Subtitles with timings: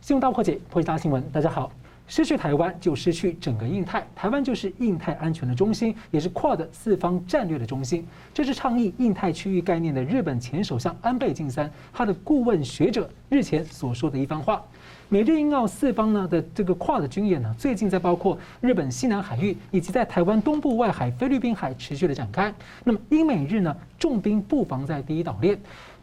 [0.00, 1.22] 新闻大破解，破解大新闻。
[1.32, 1.70] 大家好，
[2.06, 8.06] 失去台湾就失去整个印太，台湾就是印太安全的中心，也是 QUAD 四方战略的中心。
[8.32, 14.62] 这是倡议印太区域概念的日本前首相安倍晋三他的顾问学者日前所说的一番话。
[15.10, 22.54] 美日印澳四方呢的这个 QUAD 军演呢，最近在包括日本西南海域以及在台湾东部外海、菲律宾海持续的展开。
[22.84, 25.58] 那么英美日呢重兵布防在第一岛链。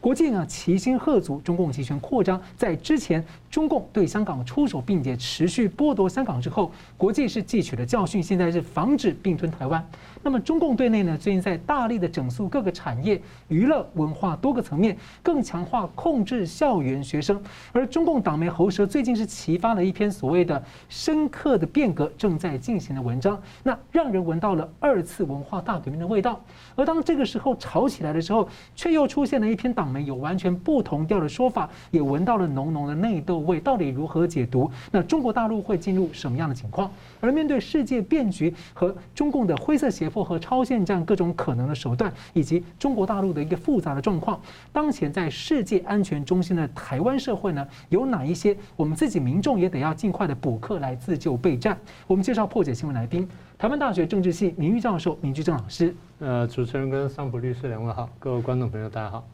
[0.06, 9.84] 国际呢齐心贺阻中共集权扩张，在之前中共对香港出手，并且持续剥夺香港之后，国际是汲取了教训，现在是防止并吞台湾。
[10.26, 17.40] 那么中共对内呢，最近在大力的整肃各个产业、娱乐、文化多个层面，更强化控制校园学生。
[17.72, 26.42] 而中共党媒喉舌最近是启发了一篇所谓的“深刻的变革正在进行”的文章，那让人闻到了二次文化大革命的味道。
[26.76, 30.06] 而当这个时候吵起来的时候，却又出现了一篇党媒。
[30.06, 33.60] 有完全不同调的说法，也闻到了浓浓的内斗味。
[33.60, 34.70] 到底如何解读？
[34.92, 36.92] 那中国大陆会进入什么样的情况？
[37.22, 44.40] 而面对世界变局和中共的灰色胁迫和超限战各种可能的手段，以及中国大陆的一个复杂的状况，
[44.72, 51.78] 当前在世界安全中心的台湾社会呢，有哪一些我们自己民众也得要尽快的补课来自救备战？
[52.08, 55.94] 我们介绍破解新闻来宾，台湾大学政治系名誉教授明居正老师。
[56.20, 59.28] 呃，主持人跟桑普律师两位好，各位观众朋友大家好。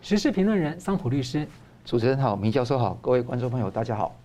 [0.00, 1.46] 时事评论人桑普律师，
[1.84, 4.23] 主持人好，明教授好，各位观众朋友大家好。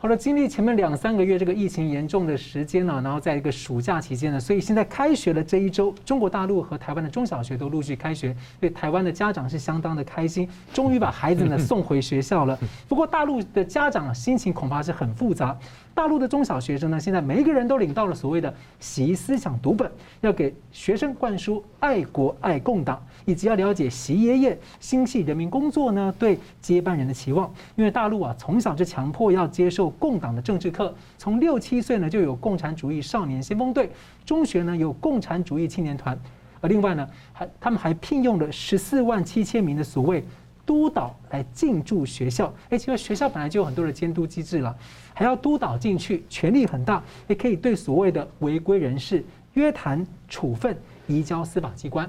[0.00, 12.56] 好了，经历前面两三个月这个疫情严重的时间呢，然后在一个暑假期间呢，所以现在开学了这一周，中国大陆和台湾的中小学都陆续开学，对台湾的家长是相当的开心，终于把孩子呢送回学校了。
[12.88, 15.58] 不过大陆的家长心情恐怕是很复杂。
[15.96, 19.90] 大陆的中小学生呢，现在每一个人都领到了所谓的习思想读本，
[20.20, 27.52] 要给学生灌输爱国爱共党，以及要了解习爷爷心系人民工作呢对接班人的期望。
[27.74, 33.90] 因为大陆啊从小就强迫要接受共党的政治课，从六七岁呢就有共产主义少年先锋队，
[34.24, 36.18] 中学呢有共产主义青年团，
[36.60, 40.24] 而另外呢还他们还聘用了十四万七千名的所谓。
[40.66, 44.76] 督导来进驻学校，哎，其实学校本来就有很多的监督机制了，
[45.14, 49.24] 还要督导进去，权力很大，也可以对所谓的违规人士
[49.54, 50.76] 约谈、处分、
[51.06, 52.06] 移交司法机关。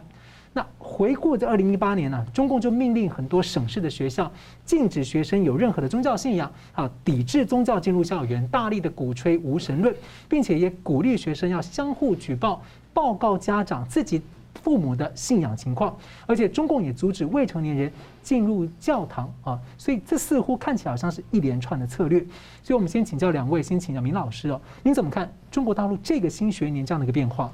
[0.54, 4.32] 那回顾这二零一八年呢、中共就命令很多省市的学校
[4.66, 9.96] 禁止学生有任何的宗教信仰，啊，抵制宗教进入校园，大力的鼓吹无神论，
[10.28, 12.62] 并且也鼓励学生要相互举报、
[12.94, 14.22] 报告家长自己。
[14.62, 15.96] 父母的信仰情况，
[16.26, 17.90] 而且中共也阻止未成年人
[18.22, 22.20] 进入教堂啊，所以这似乎看起来好像是一连串的策略。
[22.62, 27.50] 所以，我们先请教两位，先请教明老师哦，您怎么看中国大陆这个新学年这样的一个变化？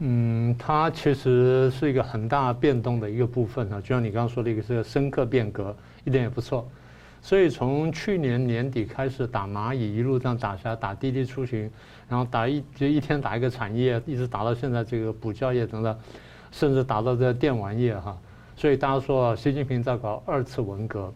[0.00, 5.74] 嗯，它其实是一个很大变动的一个部分啊，就像你刚刚说的一个是个深刻变革，
[6.04, 6.68] 一点也不错。
[7.22, 11.70] 所以从去年年底开始打蚂蚁，一路这样打下来，打滴滴出行，
[12.08, 15.96] 然后打一就一天打一个产业，一直打到现在这个补教业等等。
[16.52, 18.18] 甚至打到这电玩业哈，
[18.56, 21.14] 所以大家说啊习近平在搞二次文革，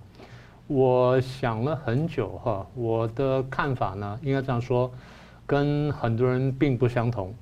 [0.68, 4.88] 我想了很久哈，我的看法呢，应该这样说，
[5.44, 7.34] 跟很多人并不相同。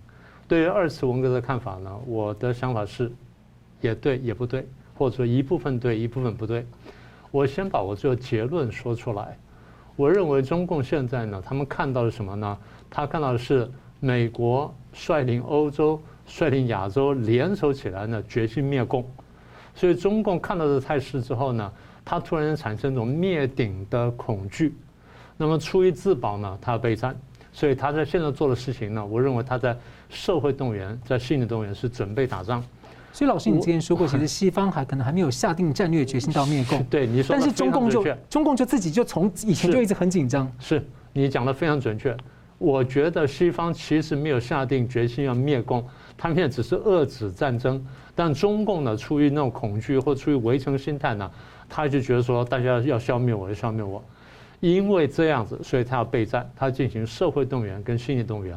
[0.53, 3.11] 对于二次文革的看法呢，我的想法是，
[3.81, 6.67] 也对也不对，或者说一部分对一部分不对。
[7.31, 9.35] 我先把我这个结论说出来。
[9.97, 12.59] 我认为中共现在呢，他们看到的什么呢？
[12.91, 13.67] 他看到的是
[13.99, 15.99] 美国率领欧洲。
[16.27, 19.03] 率领亚洲联手起来呢，决心灭共。
[19.75, 21.73] 所以中共看到这态势之后呢，
[22.05, 24.75] 他突然产生一种灭顶的恐惧。
[25.39, 27.19] 那么出于自保呢，他要备战。
[27.53, 29.77] 所以他在现在做的事情呢，我认为他在
[30.09, 32.65] 社会动员，在心理动员是准备打仗。
[33.13, 36.83] 所以老师，你之前说过，其实西方还可能还没有下定战略决心到灭共。
[36.85, 37.37] 对，你说。
[37.37, 40.51] 但是中共就中共就自己就从以前就一直很紧张。
[40.59, 42.17] 是，是你讲的非常准确。
[42.57, 45.85] 我觉得西方其实没有下定决心要灭共。
[46.17, 51.31] 他们现在只是遏制战争，但中共呢，出于那种恐惧或出于围城心态呢，
[51.69, 54.03] 他就觉得说大家要消灭我，要消灭我，
[54.63, 58.57] 因为这样子，所以他要备战，他进行社会动员跟心理动员。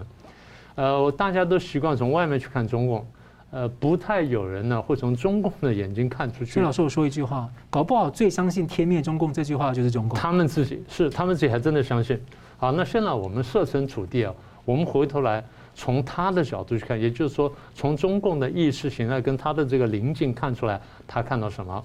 [0.76, 3.08] 呃，大家都习惯从外面去看中共，
[3.50, 6.52] 呃，不太有人呢会从中共的眼睛看出去。
[6.52, 10.16] 所以老师，我说一句话，搞不好最相信天灭中共这句话就是中共。
[10.20, 12.22] 他们自己是，他们自己还真的相信。
[12.58, 15.44] 好，那现在我们设身处地啊，我们回头来。
[15.78, 21.84] 从他的角度去看，也就是说，从中共的意识形态跟他的这个临近看出来，他看到什么？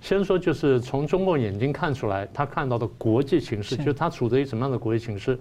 [0.00, 5.38] 先说就是从中共眼睛看出来，他看到的国际形势，就是他处在于什么样的国际形势？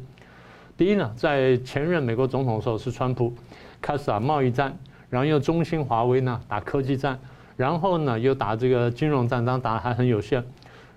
[0.76, 3.34] 第一呢，在前任美国总统的时候是川普，
[3.82, 4.78] 开始打贸易战，
[5.10, 7.20] 然后又中兴、华为呢打科技战，
[7.56, 10.44] 然后呢又打这个金融战，当然打得还很有限，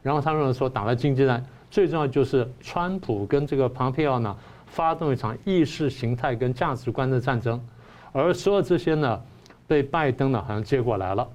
[0.02, 4.36] 然后他们说打了经济战，最重要就是川普跟这个庞佩奥呢，
[4.66, 7.60] 发动一场意识形态跟价值观的战争，
[8.12, 9.20] 而所有这些呢，
[9.66, 11.28] 被拜登呢好像接过来了。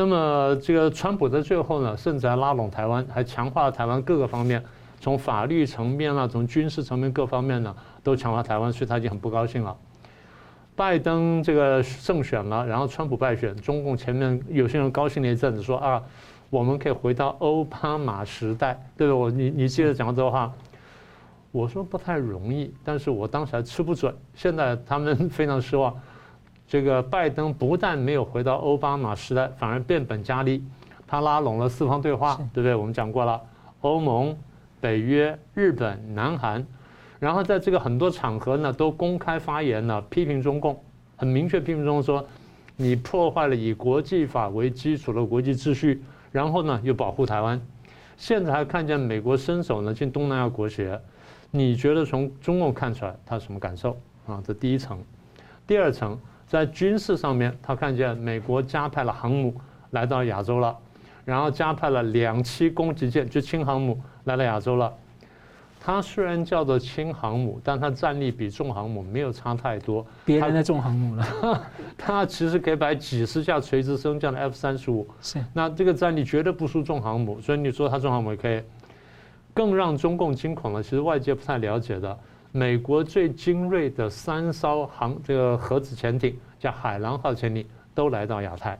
[0.00, 4.64] 那么这个川普在最后呢，甚至还拉拢台湾，还强化了台湾各个方面，
[4.98, 9.76] 从法律层面啊，从军事层面各方面呢，都强化台湾，所以他已经很不高兴了。
[10.74, 16.02] 拜登这个胜选了，然后川普败选，中共前面有些人高兴了一阵子，说啊。
[16.48, 19.16] 我们可以回到奥巴马时代，对不？
[19.16, 20.52] 我你你接着讲这话，
[21.52, 24.12] 我说不太容易，但是我当时还吃不准。
[24.34, 25.94] 现在他们 非常失望，
[26.70, 30.62] 这个拜登不但没有回到奥巴马时代，反而变本加厉，
[31.04, 32.76] 他拉拢了四方对话，对不对？
[32.76, 33.40] 我们讲过了，
[33.80, 34.38] 欧盟、
[34.80, 36.64] 北约、日本、南韩，
[37.18, 40.80] 然后在这个很多场合呢，都公开发言呢，批评中共，
[41.16, 42.24] 很明确批评中共说，
[42.76, 46.00] 你破坏了以国际法为基础的国际秩序。
[46.30, 47.60] 然后呢，又保护台湾，
[48.16, 51.00] 现在还看见美国伸手呢进东南亚国学，
[51.50, 54.40] 你觉得从中共看出来他什么感受啊？
[54.46, 55.02] 这第一层，
[55.66, 56.16] 第二层
[56.50, 59.54] 在军事上面，他看见美国加派了航母
[59.90, 60.76] 来到亚洲了，
[61.24, 64.92] 然后加派了两栖攻击舰，就轻航母来了亚洲了。
[65.78, 70.04] 它虽然叫做轻航母，但它战力比重航母没有差太多。
[70.24, 71.62] 别人的重航母了，
[71.96, 78.60] 它 其实可以摆几十架垂直升降的 F 三十五，是那这个战力绝对不输重航母，所以你说它重航母也可以。
[79.54, 82.18] 更让中共惊恐了，其实外界不太了解的，
[82.52, 87.64] 美国最精锐的三艘航这个核子潜艇叫海狼号潜艇
[87.94, 88.78] 都来到亚太，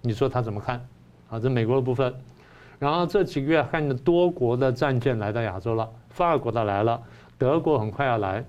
[0.00, 0.80] 你说他怎么看？
[1.28, 2.14] 啊，这美国的部分。
[2.78, 5.86] 然后这几个月看着多国的战舰来到亚洲了。
[6.08, 6.98] 法国的来了，
[7.36, 8.42] 德国很快要来，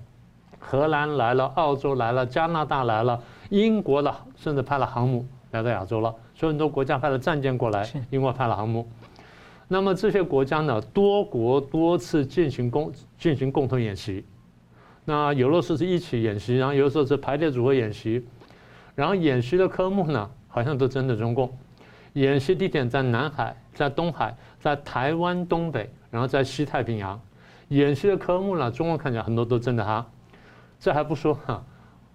[0.58, 8.88] 荷兰来了，澳洲来了，加拿大来了，英国的甚至派了航母来到亚洲了，所以很多国家派了战舰过来，英国派了航母。
[9.68, 14.24] 那么这些国家呢，多国多次进行共进行共同演习，
[15.04, 18.24] 那有的时候是一起演习，然后有的时候是排列组合演习，
[18.94, 21.52] 然后演习的科目呢，好像都针对中共，
[22.12, 27.20] 演习地点在南海，在东海，在台湾东北，然后在西太平洋。
[27.68, 30.06] 演习的科目呢，中共看起来很多都针对他，
[30.78, 31.64] 这还不说哈，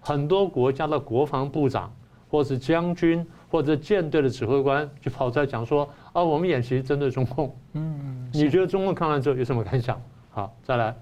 [0.00, 1.92] 很多国家的国防部长，
[2.30, 7.54] 或是将军，或者舰队的指挥官，就跑出来讲说啊，我们演习针对中共。
[7.72, 10.00] 嗯，你觉得中共看完之后有什么感想？
[10.30, 10.94] 好，再来，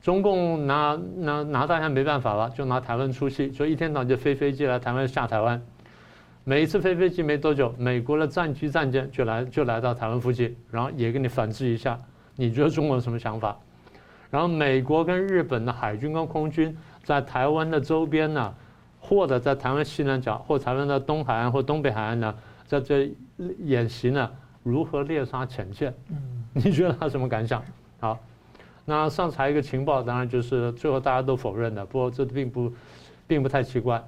[0.00, 5.60] 中共拿拿拿大家没办法了，就拿台湾出气，就一天到晚就飞飞机来台湾下台湾，
[6.44, 12.00] 每一次飞飞机没多久，美国的战机战舰就来就来到台湾附近，然后也给你反制一下，
[12.36, 13.56] 你觉得中国有什么想法？
[14.30, 18.54] 然后美国跟日本的海军跟空军在台湾的周边呢，
[19.00, 22.34] 或者在台湾西南角或台湾的东海岸或东北海岸呢，
[22.66, 23.10] 在这
[23.58, 24.30] 演习呢，
[24.62, 25.92] 如何猎杀潜舰？
[26.54, 27.62] 你觉得他什么感想？
[27.98, 28.18] 好，
[28.84, 32.72] 那上次还有一个情报，当然就是最后大家都否认的，不过这并不
[33.26, 34.02] 并不太奇怪。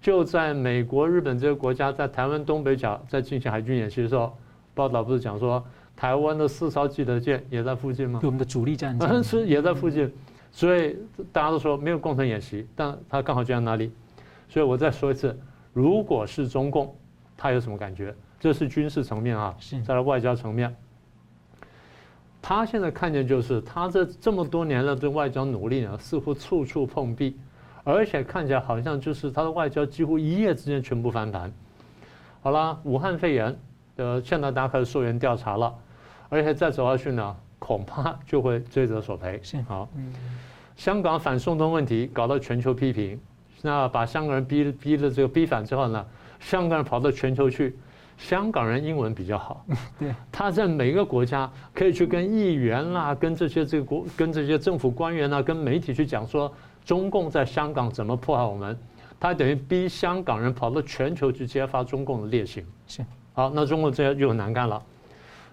[0.00, 4.36] 就在美国、日本这些国家在台湾东北角在进行海军演习的时候，
[4.74, 5.64] 报道不是讲说。
[5.96, 8.20] 台湾的四艘基德舰也在附近吗？
[8.22, 10.08] 我们的主力战舰、嗯、是也在附近，
[10.52, 10.96] 所以
[11.32, 13.90] 大家都说没有共同演习，但它刚好就在那里。
[14.48, 15.36] 所以我再说一次，
[15.72, 16.94] 如果是中共，
[17.36, 18.14] 他有什么感觉？
[18.38, 19.52] 这是军事层面啊，
[19.84, 20.72] 在外交层面，
[22.40, 27.36] 他现在看见就是他这这么多年的对外交努力呢，似乎处处碰壁，
[27.84, 31.52] 而且看起来好像就是他的外交几乎一夜之间全部翻盘。
[32.40, 33.56] 好了，武汉肺炎，
[33.96, 35.74] 呃，现在大家开始溯源调查了。
[36.30, 39.40] 而且再走下去呢，恐怕就会追责索赔。
[39.42, 39.88] 是好，
[40.76, 43.18] 香港反送中问题搞到全球批评，
[43.62, 46.06] 那把香港人逼逼的这个逼反之后呢，
[46.38, 47.76] 香港人跑到全球去，
[48.18, 49.64] 香港人英文比较好，
[49.98, 56.52] 对，他在每个国家可以去跟议员啦，跟这些这个国，跟这些政府官员啊，跟媒体去讲说
[56.84, 58.76] 中共在香港怎么迫害我们，
[59.20, 62.64] 他等于逼香港人跑到全球去揭发中共的劣行。
[62.86, 63.02] 是。
[63.32, 64.82] 好，那中国这样就很难干了。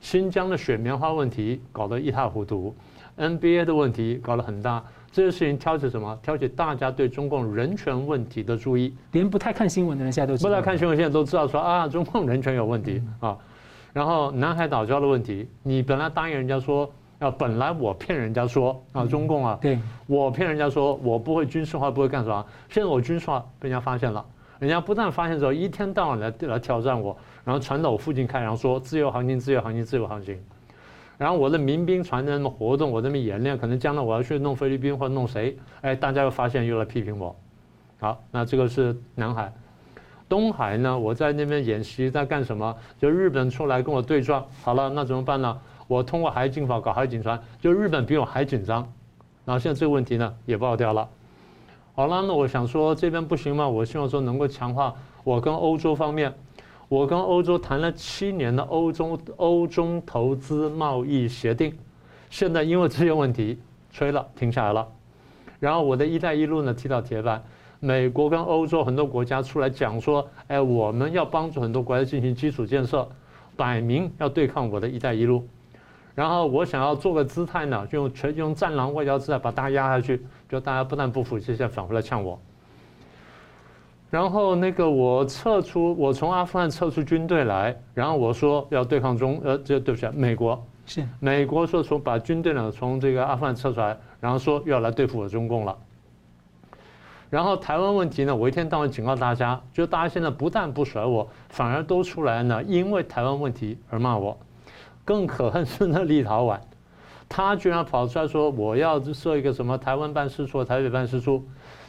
[0.02, 2.76] 新疆的雪棉花问题搞得一塌糊涂
[3.18, 4.84] ，NBA 的问题搞得很大，
[5.16, 6.20] 这些事情挑起什么？
[6.22, 8.94] 挑起大家对中共人权问题的注意。
[9.14, 13.38] 连不太看新闻的人现在都知道不太看新闻，现在都知道说啊，中共人权有问题啊。
[13.94, 24.26] 然后南海岛礁的问题，你本来答应人家说，啊，本来我骗人家说啊，中共啊，对，我骗人家说我不会军事化，不会干什么，现在我军事化被人家发现了，
[24.60, 27.16] 人家不但发现之后，一天到晚来来挑战我。
[27.46, 30.38] 然后传到我附近看，然后说自由航行，自由航行，自由航行。
[31.18, 37.36] 然后我的民兵船在那么活动，我在那么演练，可能将来我要去弄菲律宾或者弄谁，哎，大家又发现又来批评我。
[38.00, 39.54] 好，那这个是南海，
[40.28, 41.00] 东海呢？
[41.00, 42.76] 我在那边演习，在干什么？
[43.00, 45.58] 就日本出来跟我对撞，好了，那怎么办呢？
[45.88, 48.92] 我通过海警法搞海警船，就日本比我还紧张。
[49.46, 51.08] 然后现在这个问题呢也爆掉了。
[51.94, 53.70] 好了，那我想说这边不行吗？
[53.70, 54.94] 我希望说能够强化
[55.24, 56.34] 我跟欧洲方面，
[56.88, 61.76] 我跟欧洲谈了七年的欧洲欧中投资贸易协定，
[62.30, 63.58] 现在因为这些问题
[63.92, 64.88] 吹了停下来了。
[65.60, 67.44] 然后我的一带一路呢踢到铁板，
[67.80, 73.08] 美国跟欧洲很多国家出来讲说，哎，我们要帮助很多国家进行基础建设，
[73.56, 75.48] 摆明要对抗我的一带一路。
[76.14, 82.40] 然后我想要做个姿态呢，就用全用战狼外交姿态把大家压下去，就大家不但不服气，现在反过来呛我。
[84.16, 95.78] 然后那个我撤出，我从阿富汗撤出军队来，然后我说要对抗中，呃，这对不起，美国是美国说从把军队呢从这个阿富汗撤出来，然后说要来对付我中共了。
[97.30, 104.38] 然后台湾问题呢，我一天到晚警告大家，就大家现在不但不甩我，反而都出来呢，因为台湾问题而骂我。
[105.04, 106.58] 更可恨是那立陶宛，
[107.28, 111.44] 他居然跑出来说我要设一个什么台湾办事处、台北办事处，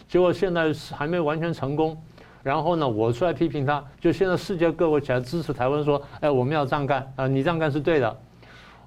[0.09, 1.97] 结果现在还没完全成功。
[2.47, 8.17] 然后呢，我出来批评他，就现在世界各国起来支持台湾，说，哎，我们要这样干啊，你这样干是对的。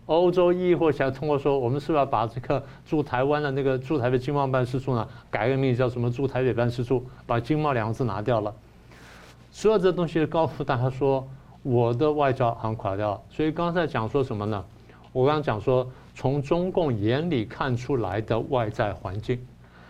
[0.06, 8.56] 欧洲议会起来通过说，我们是不是要把这个驻台湾的那个驻台北经贸办事处呢，改个名字叫什么驻台北办事处，把经贸两个字拿掉了。
[9.52, 11.28] 所有这东西告诉大家说。
[11.62, 14.64] 我的外交好像垮掉了，所以刚才讲说什么呢？
[15.12, 15.86] 我刚刚讲说，
[16.16, 19.38] 从中共眼里看出来的外在环境，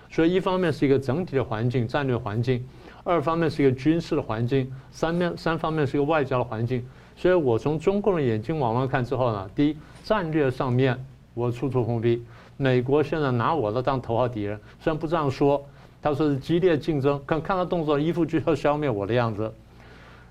[0.10, 2.68] 所以一方面是一个整体的环境、战略环境，
[3.04, 6.86] 二方面是一个军事的环境，三面三方面是一个外交的环境。
[7.16, 10.98] 所以我从中共的眼睛往外看之后呢，第一，战略上面
[11.34, 12.24] 我处处封闭，
[12.56, 15.62] 美国现在拿我的当头号敌人，虽然不这样说，
[16.02, 19.54] 他说是激烈竞争，看看他动作，一副就要消灭我的样子。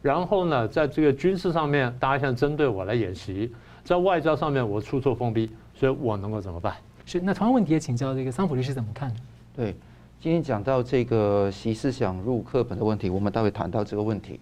[0.00, 3.50] 然后呢，在这个军事上面，大家现在针对我来演习；
[3.84, 6.74] 在外交上面，我处处封闭，所以我能够怎么办？
[7.04, 9.14] 是那同样问题也请教这个桑普律师怎么看？
[9.56, 9.74] 对，
[10.20, 14.40] 今天讲到这个习思想入课本的问题，我们待会谈到这个问题。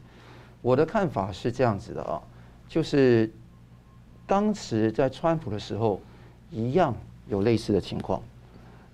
[0.62, 2.18] 我的看法是这样子的啊，
[2.66, 3.30] 就是
[4.26, 6.00] 当时在川普的时候，
[6.50, 6.94] 一样
[7.28, 8.22] 有类似的情况。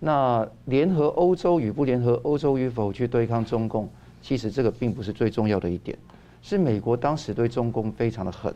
[0.00, 3.88] 那联合欧洲与不联合欧洲与否去对抗中共，
[4.20, 5.96] 其实这个并不是最重要的一点。
[6.42, 8.52] 是美国当时对中共非常的狠，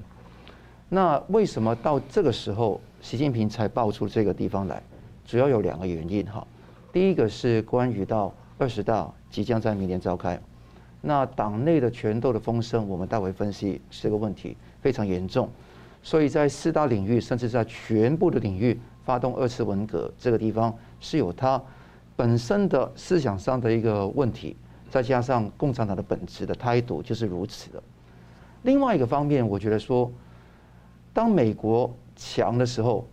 [0.89, 4.83] 那为什么到这个时候习近平才爆出这个地方来？
[5.25, 6.45] 主要有两个原因哈。
[6.97, 10.41] 第一个是关于到二十大即将在明年召开，
[11.03, 15.47] 那党内的权斗的风声，我们大为分析这个问题非常严重，
[16.03, 21.63] 所以在四大领域，甚至在全部的领域发动二次文革，这个地方是有它
[22.17, 24.57] 本身的思想上的一个问题。
[24.89, 27.83] 再加上共产党的本质的态度就是如此的。
[28.63, 30.11] 另外一个方面，我觉得说，
[31.13, 33.07] 当美国强的时候，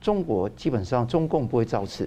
[0.00, 2.06] 中国基本上中共不会造次；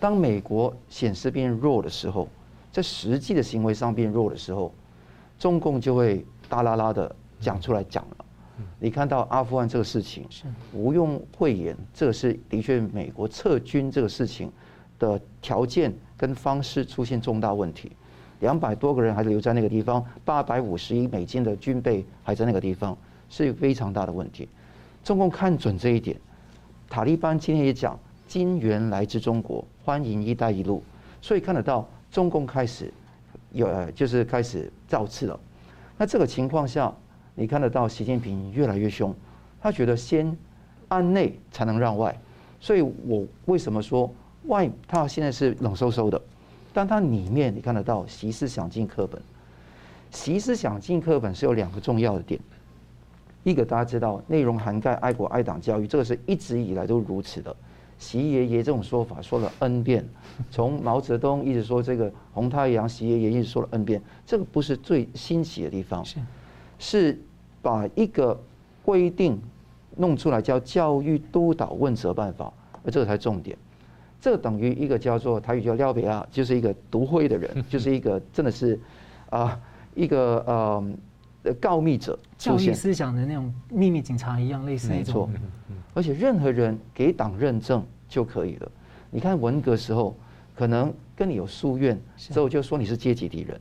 [0.00, 2.26] 当美国显示变弱的时候，
[2.72, 4.72] 在实际的行为上变弱的时候，
[5.38, 8.24] 中共就会大啦啦的讲出来讲了。
[8.78, 10.24] 你看到阿富汗这个事情，
[10.72, 14.50] 毋庸讳言，这个是的确美国撤军这个事情
[14.98, 17.92] 的条件跟方式出现重大问题，
[18.40, 22.96] 两百多个人还是留在那个地方，八百五十亿美金的军备还在那个地方，
[23.28, 24.48] 是非常大的问题。
[25.02, 26.18] 中共看准这一点，
[26.88, 30.80] 塔利班今天也讲金元来自中国，欢迎“一带一路”，
[31.20, 32.92] 所以看得到中共开始
[33.50, 35.40] 有，就是开始造次了。
[35.98, 36.94] 那这个情况下，
[37.34, 39.12] 你看得到习近平越来越凶，
[39.60, 40.38] 他觉得先
[40.86, 42.16] 安内才能让外，
[42.60, 44.08] 所以我为什么说？
[44.44, 46.22] 外，他现在是冷飕飕的，
[46.72, 49.20] 但他里面你看得到习思想进课本。
[50.12, 52.38] 习思想进课本是有两个重要的点，
[53.42, 57.56] 一个大家知道，内容涵盖爱国爱党教育，这个是一直以来都如此的。
[58.00, 60.04] 习爷爷这种说法说了 N 遍，
[60.50, 66.18] 从毛泽东一直说这个红太阳，习爷爷一直说了 N 遍，这个不是最新奇的地方，是。
[66.82, 67.20] 是
[67.60, 68.40] 把一个
[68.82, 69.38] 规定
[69.96, 72.50] 弄出来叫教育督导问责办法，
[72.82, 73.54] 而这个才重点。
[74.18, 78.80] 这等于一个叫做台语叫廖北亚，就是一个独会的人， 就是一个真的是
[79.28, 79.60] 啊
[79.94, 85.28] 一个呃告密者，教育思想的那种秘密警察一样，类似那种。
[85.28, 85.50] 没错，
[85.94, 88.70] 而且任何人给党认证就可以了。
[89.10, 90.16] 你看文革时候，
[90.54, 93.60] 可能跟你有宿怨，之后就说你是阶级敌人。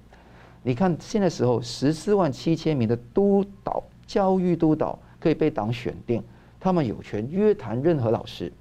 [0.62, 6.24] 你看现在时候，十四万七千名的督导教育督导可以被党选定，
[6.59, 8.51] 他们有权约谈任何老师。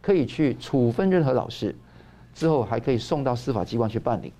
[0.00, 1.74] 可以去处分任何老师，
[2.34, 4.34] 之后还可以送到司法机关去办理。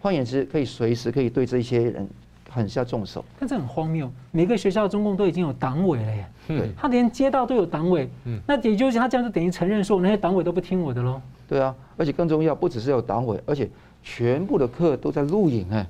[0.00, 2.08] 换言之，可以随时可以对这些人
[2.54, 3.24] 狠下重手。
[3.38, 11.20] 但这很荒谬，每个学校中共都已经有党委了耶，对，他连街道都有党委，嗯，那也就是他这样就等于承认说那些党委都不听我的喽。
[11.48, 13.68] 对啊，而且更重要，不只是有党委，而且
[14.02, 15.86] 全部的课都在录影哎，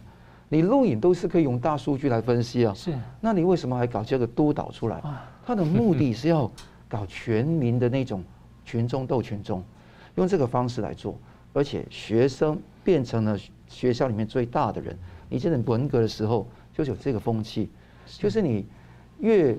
[0.49, 2.73] 你录影都是可以用大数据来分析啊。
[2.75, 5.01] 是，那你为什么还搞这个督导出来？
[5.47, 6.51] 他的目的是要
[6.89, 8.25] 搞全民的那种
[8.65, 9.63] 群众斗群众，
[10.15, 11.17] 用这个方式来做，
[11.53, 14.99] 而且学生变成了学校里面最大的人。
[15.29, 17.71] 你这种文革的时候就是有这个风气，
[18.07, 18.67] 就是你
[19.19, 19.57] 越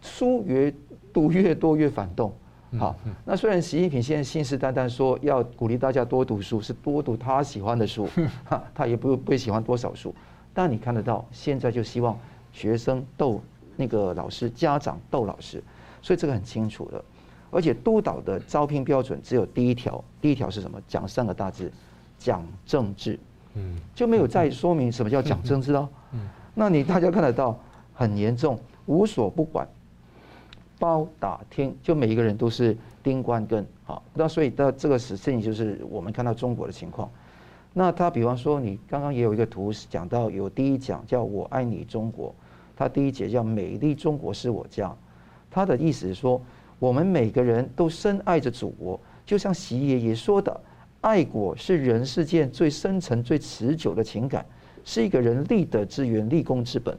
[0.00, 0.72] 书越
[1.12, 2.32] 读越多越反动。
[2.78, 2.94] 好，
[3.24, 8.06] 那虽然习近平现在信誓旦旦说要鼓励大家多读书，是多读他喜欢的书，
[8.44, 10.14] 哈，他也不不会喜欢多少书，
[10.52, 12.18] 但你看得到，现在就希望
[12.52, 13.40] 学生斗
[13.76, 15.62] 那个老师，家长斗老师，
[16.02, 17.02] 所以这个很清楚的，
[17.50, 20.78] 而且督导的招聘标准只有第一条，第一条是什么？
[20.88, 21.72] 讲三个大字，
[22.18, 23.18] 讲政治，
[23.56, 26.20] 嗯，就没有再说明什么叫讲政治哦，嗯，
[26.54, 27.58] 那你大家看得到
[27.94, 29.66] 很严重，无所不管。
[30.78, 37.10] 包打听，就每一个人都是丁关根，好，那所以的这个事情就是我们看到中国的情况。
[37.72, 42.34] 那他比方说，你刚刚也有一个图讲到，有第一讲叫我爱你中国，
[42.76, 44.94] 他第一节叫美丽中国是我家，
[45.50, 46.38] 他的意思是说，
[46.78, 50.60] 我们每个人都深爱着祖国，就像习爷爷说的，
[51.00, 54.44] 爱国是人世间最深沉、最持久的情感，
[54.84, 56.96] 是一个人立德之源、立功之本。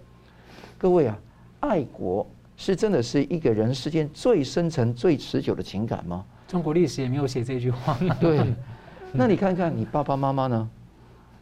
[0.78, 1.20] 各位啊，
[1.60, 2.26] 爱国。
[2.60, 6.26] 是真的是一个人世间最深层、最持久的情感吗？
[6.48, 7.96] 中国历史也没有写这句话。
[8.20, 8.44] 对，
[9.14, 10.70] 那你看看你爸爸妈妈呢？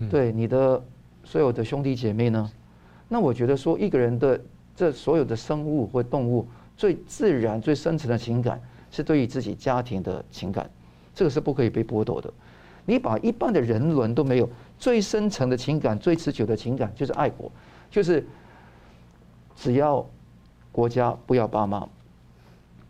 [0.10, 0.84] 对，你的
[1.24, 2.52] 所有的兄弟姐妹呢？
[3.08, 4.38] 那我觉得说，一个人的
[4.76, 6.46] 这所有的生物或动物
[6.76, 10.70] 最自然、最深层的情感，是对于自己家庭的情感，
[11.14, 12.30] 这个是不可以被剥夺的。
[12.86, 17.52] 你把一般的人伦都没有，最深层的情感、最持久的情感，就是爱国，
[17.90, 18.26] 就是
[19.56, 20.06] 只要。
[20.72, 21.88] 国家不要爸妈，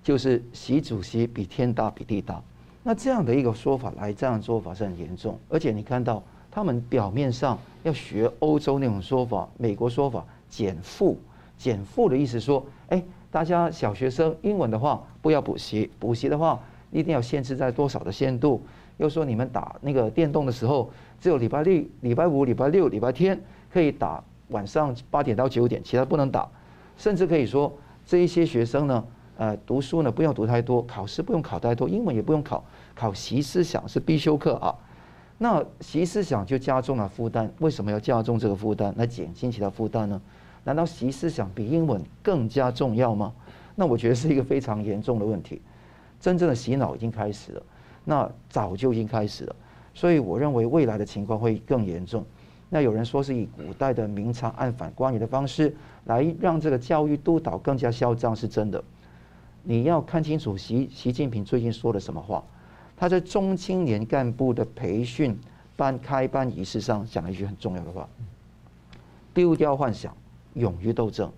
[0.02, 2.42] 就是习主席比天大比地大。
[2.82, 5.38] 那这样的一个说法来，这样做法是很严重。
[5.50, 11.16] 而且你看到他们表面上要学欧洲那种说法，美国说法减负，
[11.60, 16.60] 减负的意思说，哎，大家小学生英文的话不要补习，补习的话
[16.92, 18.60] 一定要限制在多少的限度。
[18.98, 23.40] 又说你们打那个电动的时候，只有礼拜六、礼拜五、礼拜六、礼拜天
[23.72, 26.48] 可以打，晚上八点到九点，其他不能打。
[26.98, 27.72] 甚至可以说，
[28.06, 29.04] 这一些学生呢，
[29.38, 34.74] 呃，读书呢不要读太多，考试不用考太多，英文也不用考，考习思想是必修课啊。
[35.38, 40.22] 那习思想就加重了负担，为什么要加重这个负担来减轻其他负担呢？
[40.64, 43.34] 难道习思想比英文更加重要吗？
[43.76, 45.62] 那我觉得是一个非常严重的问题。
[46.22, 47.62] 真正的洗脑已经开始了，
[48.06, 49.56] 那早就已经开始了，
[49.94, 52.24] 所以我认为未来的情况会更严重。
[52.70, 58.84] 那有人说是以古代的明察暗访官员的方式来让这个教育督导更加嚣张，是真的。
[59.64, 62.44] 你要看清楚习习近平最近说了什么话。
[62.98, 65.38] 他在中青年干部的培训
[65.76, 68.08] 班开班仪式上讲了一句很重要的话：
[69.34, 70.16] 丢掉幻想，
[70.54, 71.32] 勇于斗争。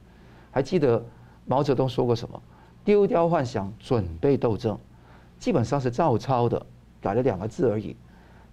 [0.52, 1.04] 还记得
[1.46, 2.42] 毛泽东说过什么？
[2.84, 4.78] 丢掉幻想，准备斗争。
[5.40, 6.66] 基本上是照抄的，
[7.02, 7.96] 改了两个字而已。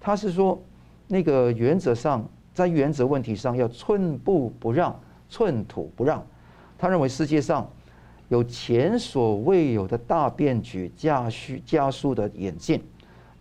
[0.01, 0.61] 他是说
[1.09, 2.25] 那个原则上。
[2.55, 4.97] 在原则问题上要寸步不让，
[5.29, 6.25] 寸土不让。
[6.79, 7.68] 他认为世界上
[8.29, 12.81] 有前所未有的大变局加速加速的演进，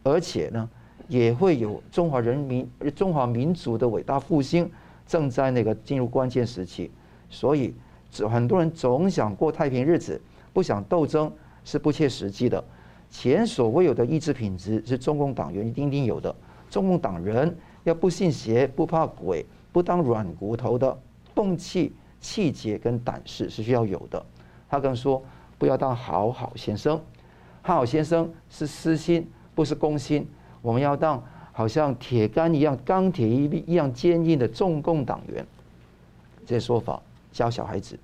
[0.02, 0.68] 而且呢，
[1.08, 4.68] 也会有中华人民中华民族的伟大复兴
[5.06, 6.90] 正在那个进入关键时期。
[7.30, 7.72] 所以，
[8.28, 10.20] 很多人总想过太平日子，
[10.52, 11.32] 不想斗争
[11.64, 12.64] 是不切实际的。
[13.14, 16.36] 前所未有的意志品质是中共党员一定定有的，
[16.68, 17.56] 中共党人。
[17.84, 20.98] 要不信邪，不怕鬼，不当软骨头的
[21.36, 24.26] 勇气、气节跟胆识是需要有的。
[24.68, 25.24] 他更说，
[25.60, 27.00] 不要当好好先生，
[27.62, 30.28] 好好先生是私心，不是公心。
[30.64, 35.46] 我们要当好像铁杆一样、钢铁一一样坚硬的中共党员。
[36.48, 37.00] 这说法
[37.32, 38.00] 教小孩子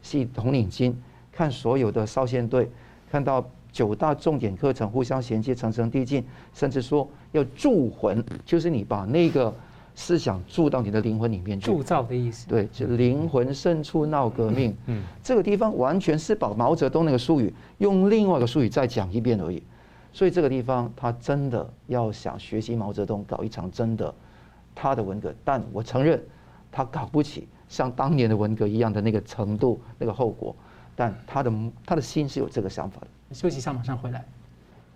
[0.00, 0.94] 系红领巾，
[1.30, 2.70] 看所有的少先队，
[3.10, 3.46] 看到。
[3.74, 9.52] 九大重点课程互相衔接，层层递进，甚至说要铸魂，就是你把那个
[9.96, 11.66] 思想铸到你的灵魂里面去。
[11.66, 12.46] 铸造的意思。
[12.46, 14.76] 对，就灵魂深处闹革命。
[14.86, 19.60] 嗯，这个地方完全是把毛泽东那个术语用另外一个术语再讲一遍而已。
[20.12, 24.14] 所以这个地方他真的要想学习毛泽东，搞一场真的
[24.72, 26.22] 他的文革，但我承认
[26.70, 30.54] 他搞不起像当年的文革一样的那个程度、那个后果。
[30.94, 31.52] 但他的
[31.84, 33.08] 他的心是有这个想法的。
[33.32, 34.24] 休息一下，马上回来。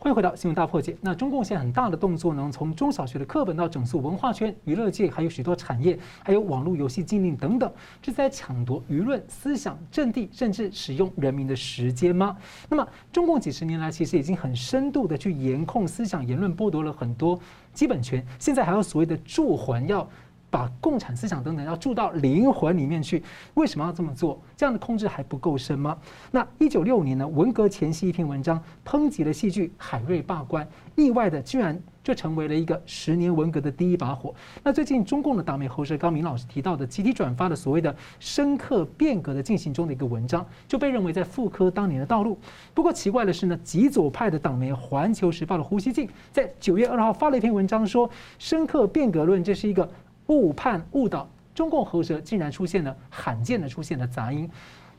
[0.00, 0.96] 欢迎回到新闻大破解。
[1.00, 12.36] 那中共现在很大的动作呢，从中小学的课本到整肃文化圈、娱乐界，还有许多产业，还有网络游戏禁令等等，是在抢夺舆论、思想阵地，甚至使用人民的时间吗？
[12.68, 17.36] 那么，中共几十年来其实已经很深度的去严控思想言论，剥夺了很多
[17.72, 20.08] 基本权，现在还有所谓的助魂要。
[20.50, 23.22] 把共产思想等等要注到灵魂里面去，
[23.54, 24.40] 为什么要这么做？
[24.56, 25.96] 这样的控制还不够深吗？
[26.30, 27.28] 那一九六五年呢？
[27.28, 30.64] 文革前夕一篇文章抨击了戏剧《海瑞罢官》，
[30.96, 34.34] 意外的居然就成为了一个十年文革的第一把火。
[34.62, 42.38] 那最近中共的党媒喉舌高明老师提到的集体转发的所谓的深刻变革的进行中的一个文章，就被认为在复刻当年的道路。
[42.72, 48.08] 不过奇怪的是呢，极左派的党媒《环球时报》的胡锡进在九月二号发了一篇文章说，
[48.38, 49.88] 深刻变革论这是一个。
[50.28, 54.48] 误判误导，中共喉舌竟然出现了罕见的出现了杂音，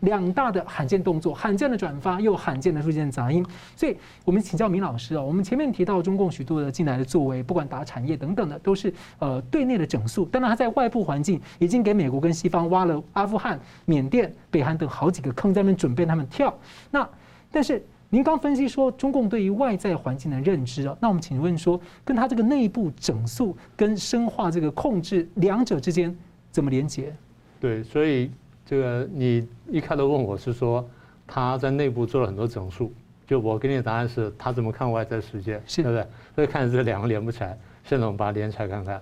[0.01, 16.53] 两大的罕见动作，罕见的转发又罕见的出现杂音，所以我们请教明老师啊，我们前面提到中共许多的进来的作为，不管打产业等等的，都是呃对内的整肃，当然他在外部环境已经给美国跟西方挖了阿富汗、缅甸、北韩等好几个坑，在那边准备他们跳，
[16.91, 17.07] 那
[17.51, 17.83] 但是。
[18.11, 26.15] 您刚分析说中共对于外在环境的认知啊，那我们请问说，跟他这个内部整肃跟深化这个控制两者之间
[26.49, 27.13] 怎么连接？
[27.59, 28.31] 对，所以
[28.65, 30.83] 这个你一开头问我是说
[31.27, 32.91] 他在内部做了很多整肃，
[33.27, 36.07] 就我给你的答案是他怎么看外在世界，是对不对？
[36.33, 38.99] 所以看这两个连不起来，现在我们把它连起来看看。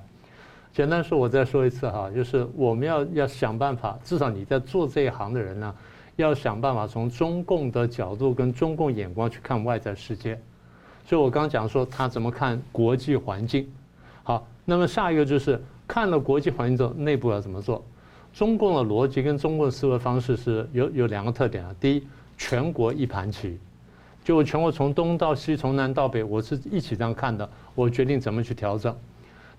[0.73, 5.73] 简单说，我再说一次哈，就是我们要要想办法，至少你在做这一行的人呢。
[6.17, 10.37] 要想办法从中共的角度跟中共眼光去看外在世界，
[11.05, 13.71] 所以我刚讲说他怎么看国际环境。
[14.23, 17.85] 好，那么下一个就是看了国际环境之后，内部要怎么做？
[18.33, 21.73] 中共的逻辑跟中共的思维方式是有有两个特点啊。
[21.79, 22.03] 第一，
[22.37, 23.57] 全国一盘棋，
[24.23, 28.95] 就全国从东到西，从南到北，我是一起这样看的，我决定怎么去调整。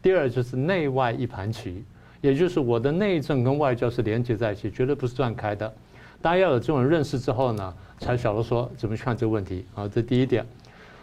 [0.02, 1.84] 第二就是内外一盘棋，
[2.20, 5.72] 也就是我的内政跟外交是连接在一起，绝对不是断开的。
[6.20, 9.88] 大家要有这种认识之后呢，才晓得说怎么去看这个问题啊。
[9.88, 10.44] 这第一点。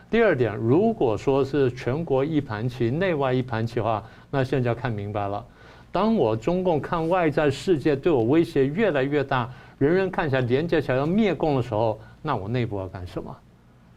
[0.10, 5.44] 第二点，如果说是全国一盘棋，内外一盘棋的话，那现在就要看明白了。
[5.92, 13.36] 当我中共看外在世界对我威胁越来越大，人人看起来连接起来要灭共的时候，那我内部要干什么？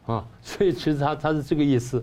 [0.06, 2.02] 啊，所以其实他他是这个意思。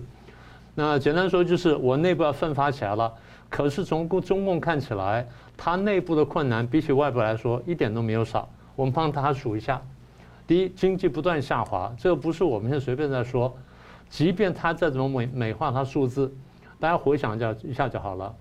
[0.75, 3.12] 那简单说就是我内部要奋发起来了。
[3.49, 8.47] 可是从中共看起来，他内部的困难比起外部来说一点都没有少。
[8.75, 9.81] 我们帮他数一下：
[10.45, 13.55] 第一，经济不断下滑，这个不是我们现在随便在说。
[14.07, 16.31] 即便他再怎么美美化他数字，
[16.79, 18.33] 大家回想一下一下就好了。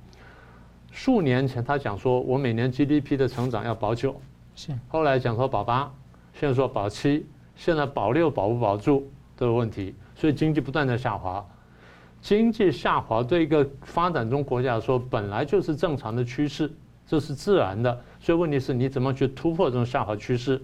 [0.92, 4.20] 数年前他讲说我每年 GDP 的成长要保九，
[4.54, 4.72] 是。
[4.88, 5.90] 后来讲说保八，
[6.34, 9.94] 现在说保七，现在保六保不保住这个问题。
[10.14, 11.44] 所以经济不断在下滑，
[12.20, 16.70] 经济下滑对一个发展中国家来说本来就是正常的趋势。
[17.06, 20.60] 这是自然的，所以问题是你怎么去突破这种下滑趋势？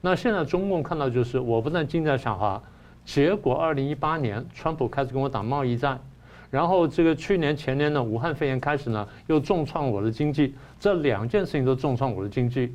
[0.00, 2.62] 那现在中共看到就是我不但经济在下滑，
[3.04, 6.00] 结果二零一八年川普开始跟我打贸易战，
[6.50, 12.74] 然后这个去年前年呢武汉肺炎开始呢又重创我的经济，这两件事情都重创我的经济。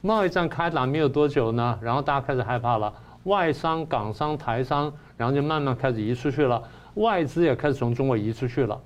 [0.00, 2.92] 贸易战开打没有多久呢，然后大家开始害怕了，
[3.24, 6.62] 外商、港商、台商，然后就慢慢开始移出去了，
[6.94, 8.80] 外资也开始从中国移出去了。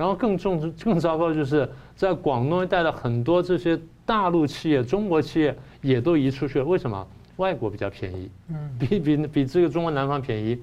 [0.00, 6.64] 然后更重、更糟糕，就是在广东一带的很多这些大陆企业、中国企业也都移出去了。
[6.64, 7.06] 为什么？
[7.36, 8.30] 外国比较便宜，
[8.78, 10.58] 比比比这个中国南方便宜。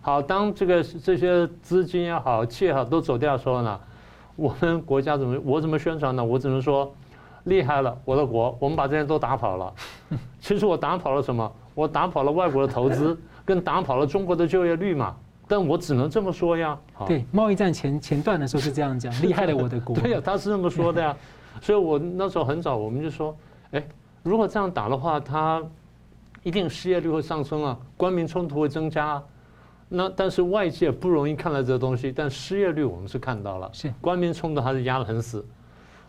[0.00, 3.78] 好，当这个这些资金也好、企业也好都走掉的时候呢，
[4.34, 5.38] 我们国家怎么？
[5.44, 6.24] 我怎么宣传呢？
[6.24, 6.92] 我只能说，
[7.44, 9.72] 厉害了，我的国，我们把这些都打跑了。
[10.42, 11.52] 其实我打跑了什么？
[11.76, 15.14] 我打跑了外国的投资，跟打跑了中国的就业率嘛。
[15.52, 16.78] 但我只能这么说呀。
[17.06, 19.94] 对，贸易战前前段的时候是这样讲， 厉害了我的国。
[19.94, 21.14] 对呀，他是这么说的呀。
[21.60, 23.36] 所以我那时候很早我们就说，
[23.72, 23.86] 哎，
[24.22, 25.62] 如果这样打的话，他
[26.42, 29.22] 一定失业率会上升啊，官民冲突会增加。
[29.90, 35.44] 那但是外界不容易看到这个东西，但失业率我们是看到了，是官民冲突还是压得很死。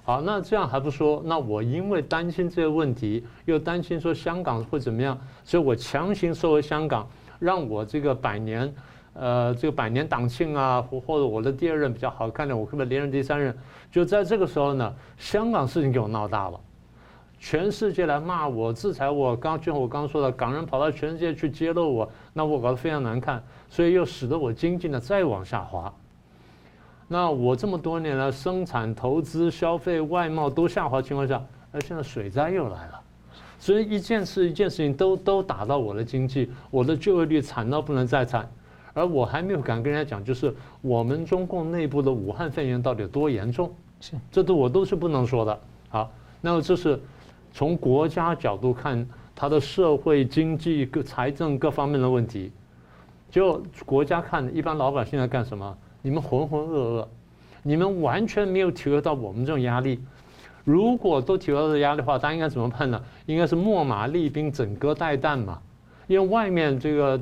[0.05, 7.05] 好，那这样还不说，那我因为担心这个问题，又担心说香港会怎么样，所以我强行收回香港，
[7.39, 8.73] 让我这个百年。
[9.13, 13.55] 呃，这个百年党庆啊，或或者我的第二任比较好看点，我可不可以连任第三任？
[13.91, 16.59] 就在这个时候呢，香港事情给我闹大了，
[17.39, 19.35] 全世界来骂我、制裁我。
[19.35, 25.93] 刚就像我刚刚说的，港人跑到全世界去揭露我，那我搞得非常难看，所以又使得我经济呢再往下滑。
[27.07, 31.39] 那我这么多年来生产、投资、消费、外贸都下滑情况下，
[31.71, 32.99] 那现在水灾又来了，
[33.59, 38.49] 所以一件事一件事情都都打到我的经济，我的就业率惨到不能再惨。
[38.93, 45.59] 而我还没有敢跟人家讲，就是我们中共内部的武汉肺炎到底有多严重，是，这都我都是不能说的。
[45.89, 46.99] 好，那么这是
[47.51, 52.51] 从国家角度看，它的社会经济各财政各方面的问题，
[53.31, 55.77] 就国家看，一般老百姓在干什么？
[56.01, 57.07] 你们浑浑噩噩，
[57.63, 59.99] 你们完全没有体会到我们这种压力。
[60.65, 63.01] 如果都体会到这压力的话，大家应该怎么办呢？
[63.25, 65.59] 应该是秣马厉兵，整戈待旦嘛。
[66.07, 67.19] 因为外面这个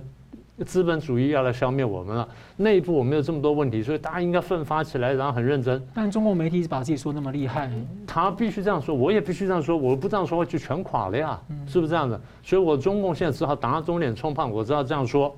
[0.64, 5.82] 资本主义要来消灭我们了，内部我们有这么多问题，所以大家应该奋发起来，然后很认真。
[5.94, 7.72] 但中国媒体把自己说那么厉害，
[8.06, 12.20] 他必须这样说，我也必须这样说，我不这样说就全垮了呀，是不是这样的？
[12.44, 15.36] 所以我中共现在只好打肿脸充胖，我只好这样说。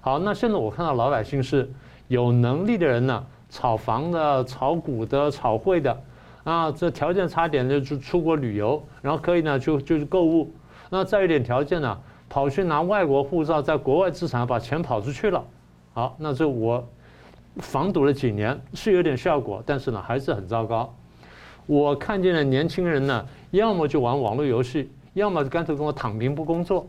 [0.00, 1.70] 好，那现在我看到老百姓是
[2.08, 6.02] 有能力的人呢，炒房的、炒股的、炒汇的。
[6.42, 10.50] 啊，这条件差点的就出国旅游，然后可以呢就就是购物，
[10.88, 11.96] 那再有点条件呢，
[12.30, 15.44] 跑去拿外国护照，在国外资产把钱跑出去了。
[15.92, 16.88] 好，那这我
[17.56, 20.94] 防堵了几年是有点效果，但是呢还是很糟糕。
[21.66, 26.88] 我看见了年轻人呢，要么就玩网络游戏，要么就干脆跟我躺平不工作，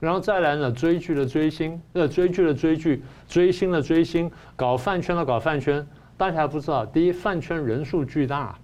[0.00, 5.86] 然后再来呢追剧的追星，呃追剧的追剧，追星的追星，搞饭圈的搞饭圈。
[6.16, 8.56] 大家还不知道，第一饭圈人数巨大。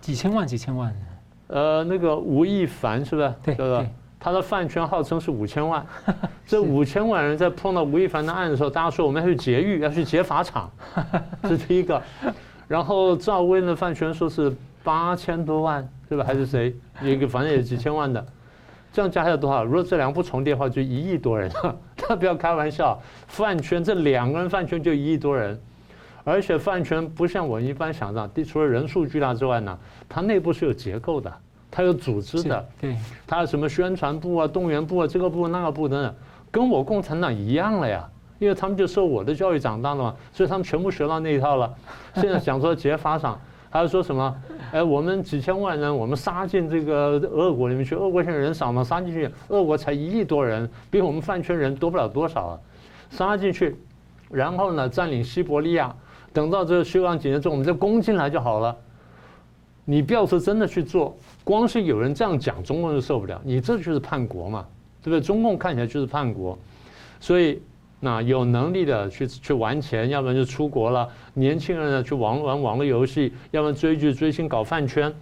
[0.00, 0.94] 几千万，几千万。
[1.48, 3.34] 呃，那个吴亦凡是不是？
[3.42, 3.86] 对，对吧？
[4.18, 5.84] 他的饭圈号称是五千万。
[6.46, 10.70] 这五千万人在碰到吴亦凡的案的时候，大家说我们要去劫狱，要去劫法场，
[11.42, 12.00] 这是第一个。
[12.68, 14.52] 然后赵薇的饭圈说是
[14.82, 16.24] 八千多万，对吧？
[16.24, 16.74] 还是谁？
[17.02, 18.24] 一个反正也几千万的，
[18.92, 19.64] 这样加起来多少？
[19.64, 21.50] 如果这两个不重叠的话，就一亿多人。
[21.96, 25.60] 他不要开玩笑，饭圈这两个人饭圈就一亿多人。
[26.24, 31.32] 而且饭圈不像我一般想象，除了人数巨大之外呢，它内部是有结构的，
[31.76, 36.14] 它有组织的，对，它有什么宣传部啊、动员部啊、这个部那个部等等，
[36.50, 38.08] 跟我共产党一样了呀，
[38.38, 41.70] 因为他们就受我的教育长大的嘛，所以他们全部学到那一套了。
[42.14, 44.34] 现在想说劫法场，还有说什么？
[44.72, 52.58] 哎，我们几千万人，我们杀进这个俄国里面去，俄国现在人少嘛，杀进去，俄国才一亿多人，比我们饭圈人多不了多少啊，
[53.10, 53.76] 杀进去，
[54.30, 55.94] 然后呢，占领西伯利亚。
[56.32, 58.74] 等到这个休养几年之后，我们再攻进来就好了。
[59.88, 63.40] 你不要说真的去做，光是有人这样讲，中共就受不了。
[63.44, 64.66] 你这就是叛国嘛，
[65.00, 65.20] 对不对？
[65.20, 66.58] 中共看起来就是叛国，
[67.20, 67.62] 所以
[68.00, 71.08] 那有能力的去去玩钱，要不然就出国了。
[71.34, 75.14] 年轻人呢去玩玩网络游戏，要不然追剧追星搞饭圈，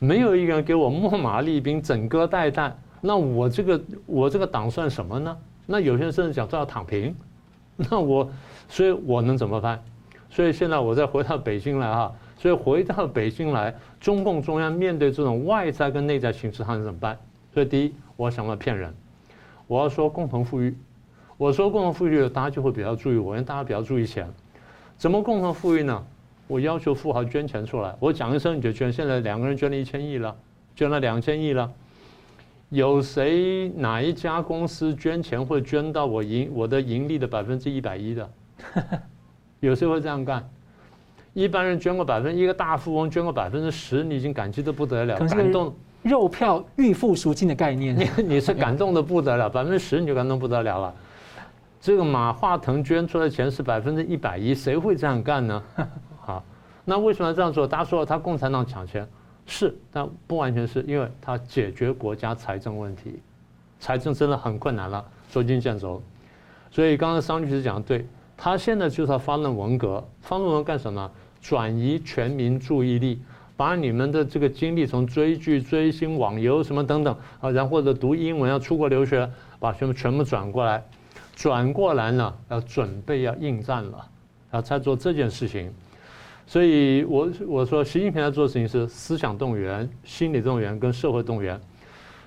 [0.00, 2.72] 没有一个人给我秣马厉兵，整戈待旦。
[3.00, 5.36] 那我这个我这个党算什么呢？
[5.66, 7.14] 那有些人甚至讲都要躺平，
[7.78, 8.28] 那我
[8.68, 9.80] 所以我能怎么办？
[10.28, 17.18] 所以现在我再回到北京来哈，所以回到北京来，中共中央面对这种外在跟内在形势，他能怎么办？
[17.52, 18.94] 所以第一，我想要骗人，
[19.66, 20.74] 我要说共同富裕，
[21.36, 24.26] 我说共同富裕，大家就会比较注意我，因为大家比较注意钱，
[24.96, 26.02] 怎么共同富裕呢？
[26.46, 30.34] 我要求富豪捐钱出来，我讲一声你就捐，现在两个人捐了一千亿了，
[30.74, 31.70] 捐了两千亿了，
[32.70, 38.30] 有谁哪一家公司捐钱会捐到我盈我的盈利的百分之一百一的？
[39.60, 40.48] 有谁会这样干？
[41.32, 50.94] 一般人捐个百分，一个大富翁捐个百分之十，你已经感激的不得了，感动肉票预付赎金的概念，你你是感动的不得了， 百分之十你就感动不得了了。
[51.80, 55.62] 这个马化腾捐出来的钱是百分之一百一，谁会这样干呢？
[56.20, 56.44] 好，
[56.84, 57.66] 那为什么要这样做？
[57.66, 59.06] 大家说他共产党抢钱
[59.46, 63.20] 是，但不完全是因为他解决国家财政问题，
[63.78, 66.02] 财政真的很困难了，捉襟见肘。
[66.70, 68.06] 所以刚刚桑律师讲的对。
[68.42, 71.10] 他现在就是要发动文革，发动文革干什么？
[71.42, 73.20] 转移全民注意力，
[73.54, 80.82] 把你们的这个精力从追剧、追星、网游什么等等啊，然后或者读英文要出国留学，把全部全部转过来，
[81.34, 84.06] 转过来呢，要准备要应战了，
[84.52, 85.70] 啊，在做这件事情。
[86.46, 91.60] 所以我我说，习近平在做的事情是思想动员、心理动员跟社会动员。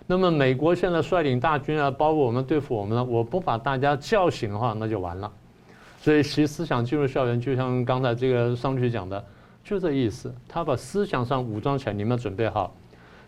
[0.06, 5.32] 那么美国现在率领大军啊，包括我们对付我们呢，我不把大家叫醒的话，那就完了。
[6.04, 9.24] 所以，其思想进入校园，就像刚才这个桑律师讲的，
[9.64, 10.36] 就这意思。
[10.50, 12.76] 他把思想上武装起来，你们要准备好。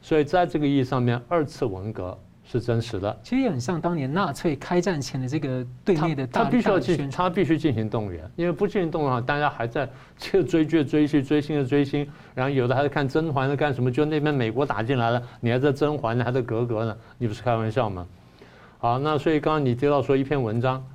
[0.02, 3.18] 所以，在这个意义上面，二次文革是真实的。
[3.24, 13.90] 其实也很像当年纳粹开战前的这个对内的大他，他必须要进，他必须进行动员，因为不进行动员的话，大家还在 这个追剧、追剧、追星的追星，然后有的还在看甄嬛在干什么？
[13.90, 16.98] 就那边美国打进来了，你还在甄嬛呢，还在格格呢？
[17.20, 18.06] 你不是开玩笑吗？
[18.80, 20.86] 好，那所以刚刚你提到说一篇文章。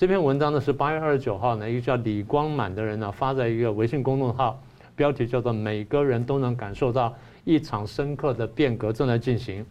[0.00, 4.58] 这篇文章呢是八月二十九号呢，一个叫李光满的人呢发在一个微信公众号，
[4.96, 9.62] 标题叫做“每个人都能感受到一场深刻的变革正在进行”。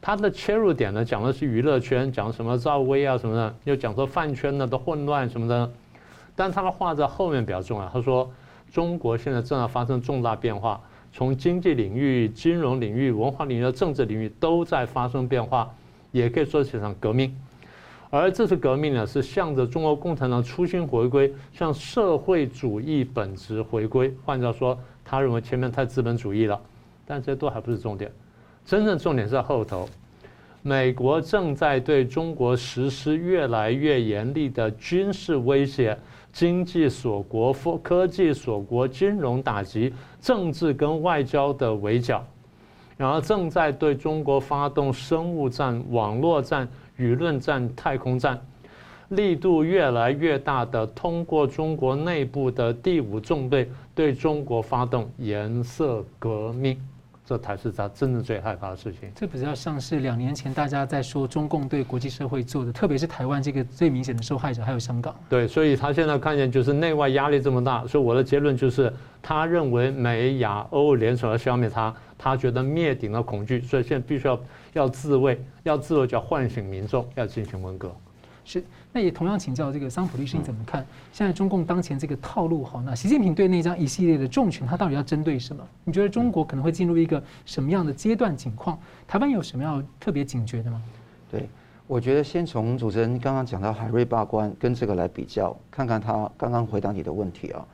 [0.00, 5.70] 他的切入点呢，讲的是娱乐圈，讲什么赵薇啊什么的，又讲说饭圈呢的混乱什么的。
[6.34, 8.30] 但他的话在后面比较重要，他说
[8.72, 10.80] 中国现在正在发生重大变化，
[11.12, 15.70] 从经济领域、金融领域、文化领域、政治领域都在发生变化，
[16.12, 17.36] 也可以说是一场革命。
[18.10, 24.12] 而这次革命呢，是向着中国共产党初心回归，向社会主义本质回归。
[24.24, 26.60] 换句话说，他认为前面太资本主义了，
[27.06, 28.10] 但这些都还不是重点。
[28.66, 29.88] 真正重点是在后头，
[30.62, 35.96] 美国正在对中国实施越来越严厉的军事威胁、
[36.32, 42.24] 经济锁国、科技锁国、金融打击、政治跟外交的围剿，
[42.96, 46.68] 然后正在对中国发动生物战、网络战、
[47.00, 48.38] 舆论战、太空战，
[49.08, 56.78] 力度越来越大的通过中国内部的第五纵队对中国发动颜色革命。
[57.24, 59.08] 这才是他真正最害怕的事情。
[59.14, 65.14] 这比较像是两年前大家在说中共对国际社会做的，特别是台湾这个最明显的受害者，还有香港。
[65.28, 74.36] 对，所以他现在看见就是内外压力这么大，所以我的结论就是，他认为美亚欧联手要消灭他，他觉得灭顶的恐惧，所以现在必须要
[74.72, 77.94] 要自卫，要自卫就要唤醒民众，要进行文革。
[78.44, 80.84] 是，那也同样请教这个桑普律师，你怎么看？
[81.12, 85.64] 现在中共当前这个套路，好，那习近平对那张一系列的重拳，他到底要针对什么？
[85.84, 88.76] 你觉得中国可能会进入一个什么样的阶段情况？
[89.06, 90.82] 台湾有什么要特别警觉的吗？
[91.30, 91.48] 对，
[91.86, 97.64] 我觉得先从主持人刚刚讲到海瑞罢官跟这个来比较，看看他刚刚回答你的问题啊。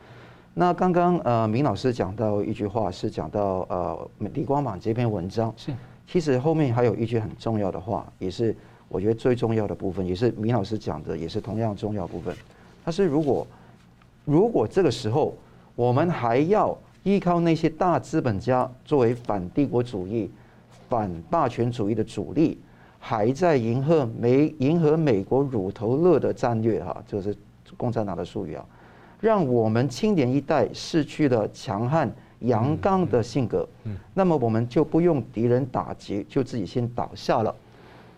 [0.52, 5.72] 那刚刚呃，明老师讲到一句话，是讲到呃，李光满这篇文章是，
[6.06, 8.54] 其实后面还有一句很重要的话，也是。
[8.88, 12.32] 我觉得最重要的部分，也是明老师讲的，也是同样重要部分。
[12.84, 13.44] 他是如果
[14.24, 15.36] 如果这个时候
[15.74, 20.30] 我们还要依靠那些大资本家作为反帝国主义、
[20.88, 22.60] 反霸权主义的主力，
[23.00, 27.36] 还在迎合美迎合美国乳头乐的战略哈，这是
[27.76, 28.64] 共产党的术语啊，
[29.20, 32.08] 让我们青年一代失去了强悍
[32.46, 33.68] 阳刚的性格，
[34.14, 37.54] 那么我们就不用敌人打击，就自己先倒下了。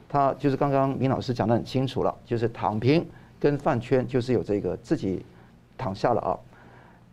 [0.08, 3.06] 他就是刚刚明老师讲得很清楚了，就是躺平
[3.38, 5.24] 跟饭圈就是有这个自己
[5.76, 6.38] 躺下了啊。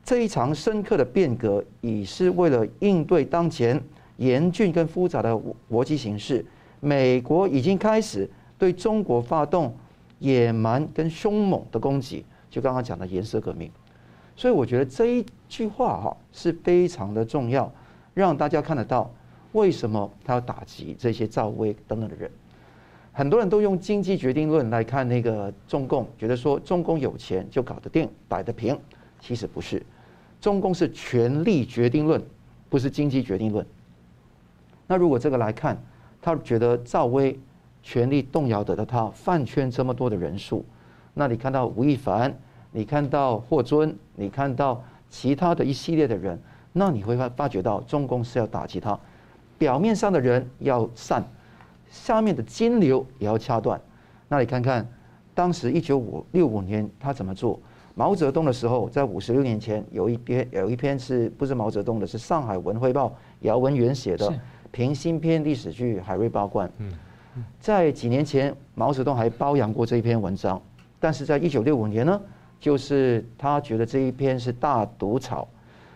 [0.03, 3.81] 这一场深刻的变革，已是为了应对当前
[4.17, 5.35] 严峻跟复杂的
[5.67, 6.45] 国际形势。
[6.79, 9.75] 美国已经开始对中国发动
[10.19, 13.69] 野蛮跟凶猛的攻击，就刚刚讲的颜色革命。
[14.35, 17.71] 所以我觉得这一句话哈是非常的重要，
[18.13, 19.09] 让大家看得到
[19.53, 22.29] 为什么他要打击这些赵薇等等的人。
[23.13, 28.77] 很多人都用经济决定论来看那个中共，觉得说中共有钱就搞得定、摆得平，
[29.21, 29.81] 其实不是。
[30.41, 32.21] 中共是权力决定论，
[32.69, 33.65] 不是经济决定论。
[34.85, 35.81] 那如果这个来看，
[36.21, 37.39] 他觉得赵薇
[37.81, 40.65] 权力动摇得到他饭圈这么多的人数，
[41.13, 42.37] 那你看到吴亦凡，
[42.75, 46.37] 你看到霍尊，你看到其他的一系列的人，
[46.73, 48.99] 那你会发发觉到中共是要打击他，
[49.57, 51.23] 表面上的人要散。
[51.89, 53.79] 下面的金流也要掐断，
[54.27, 54.85] 那你看看，
[55.33, 57.57] 当时一九五六五年他怎么做？
[57.93, 62.05] 毛泽东的时候，在五十六年前有一篇有一篇是不是毛泽东的？
[62.05, 64.33] 是上海文汇报姚文元写的
[64.71, 66.67] 评新篇历史剧《海瑞罢官》。
[67.57, 70.61] 在几年前，毛泽东还包养过这一篇文章，
[70.99, 72.19] 但是在一九六五年呢，
[72.65, 75.47] 就是他觉得这一篇是大毒草。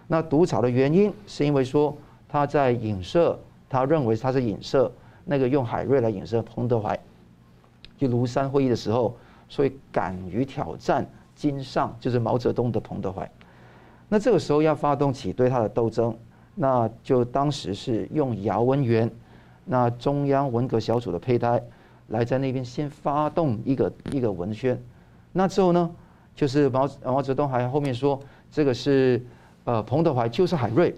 [0.06, 4.92] 那毒草的原因是因为说他在影射，他认为他是影射。
[5.26, 6.96] 那个用海瑞来影射彭德怀，
[7.98, 11.04] 就庐山会议的时候，所以敢于挑战
[11.34, 13.28] 金上，就是毛泽东的彭德怀。
[14.08, 16.16] 那这个时候要发动起对他的斗争，
[16.54, 19.10] 那就当时是用姚文元，
[19.66, 21.60] 那中央文革小组的胚胎，
[22.10, 24.80] 来在那边先发动一个一个文宣。
[25.32, 25.90] 那之后呢，
[26.36, 28.20] 就是毛毛泽东还后面说
[28.52, 29.24] 这个是
[29.64, 30.96] 呃彭德怀就是海瑞。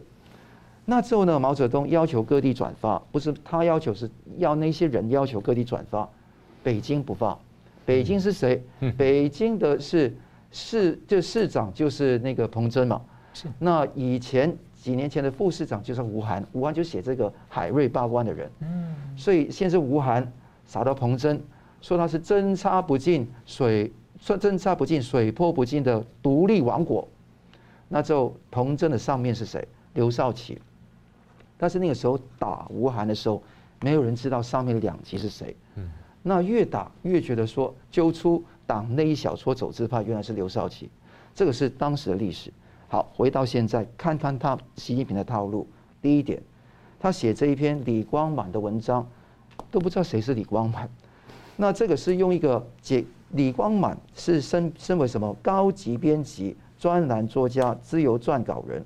[0.83, 1.39] 那之后呢？
[1.39, 6.09] 毛泽东要求各地转发，不是他要求，是要那些人要求各地转发。
[6.63, 7.37] 北京不发，
[7.85, 8.61] 北京是谁？
[8.97, 10.13] 北京的是
[10.51, 12.99] 市，就市长就是那个彭真嘛。
[13.33, 13.47] 是。
[13.59, 18.51] 那以前几年前的副市长就是吴晗，吴晗就写这个海瑞罢官的人。
[18.61, 18.95] 嗯。
[19.15, 20.29] 所以先是吴晗
[20.65, 21.41] 撒到彭真，
[21.79, 27.05] 说他是针插不进水，说针插不进水泼不进的独立王国。
[27.89, 29.67] 那之后彭真的上面是谁？
[29.95, 30.61] 刘少奇。
[31.57, 33.43] 但是那个时候打吴晗的时候，
[33.81, 35.55] 没有人知道上面的两极是谁。
[35.75, 35.89] 嗯，
[36.23, 40.89] 那越打越觉得说揪出党内一小撮走资派，原来是刘少奇，
[41.35, 42.51] 这个是当时的历史。
[42.87, 45.67] 好，回到现在看看他习近平的套路。
[46.01, 46.41] 第一点，
[46.99, 49.07] 他写这一篇李光满的文章，
[49.69, 50.89] 都不知道谁是李光满。
[51.57, 58.83] 那这个是用一个解李光满是身身为什么高级编辑、专栏作家、自由撰稿人。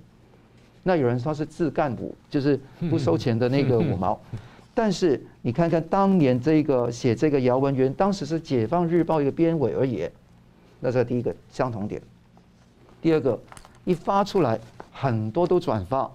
[0.84, 4.20] 那有人说他是自干五，就是不收钱的那个五毛。
[4.76, 10.08] 但是你看看当年这个写这个姚文元，当时是解放日报一个编委而已。
[10.80, 12.02] 那这第一个相同点。
[13.02, 13.40] 第二个，
[13.84, 14.60] 一发出来
[14.92, 16.12] 很多都转发。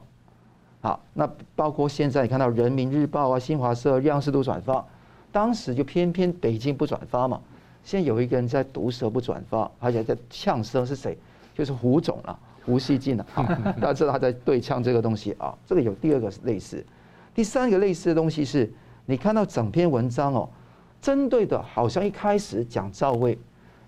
[0.82, 4.84] 好，那包括现在你看到人民日报啊、新华社、央视都转发。
[5.32, 7.40] 当时就偏偏北京不转发嘛。
[7.82, 11.16] 现在有一个人在毒舌不转发，而且在呛声是谁？
[11.54, 13.26] 就是胡总了、啊，胡锡进了。
[13.32, 13.42] 好，
[13.80, 15.56] 大家知道他在对呛这个东西啊。
[15.66, 16.84] 这个有第二个类似。
[17.34, 18.70] 第三个类似的东西是，
[19.06, 20.48] 你看到整篇文章哦，
[21.00, 23.38] 针对的好像一开始讲赵薇，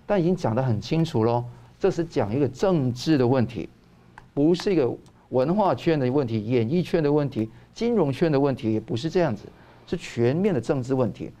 [0.05, 1.43] 但已经讲得很清楚喽。
[1.79, 3.67] 这是讲一个政治的问题，
[4.33, 4.89] 不是一个
[5.29, 9.43] 文化圈的问题、演艺圈的问题、金融圈的问题，也不是这样子，
[9.85, 11.31] 是全面的政治问题。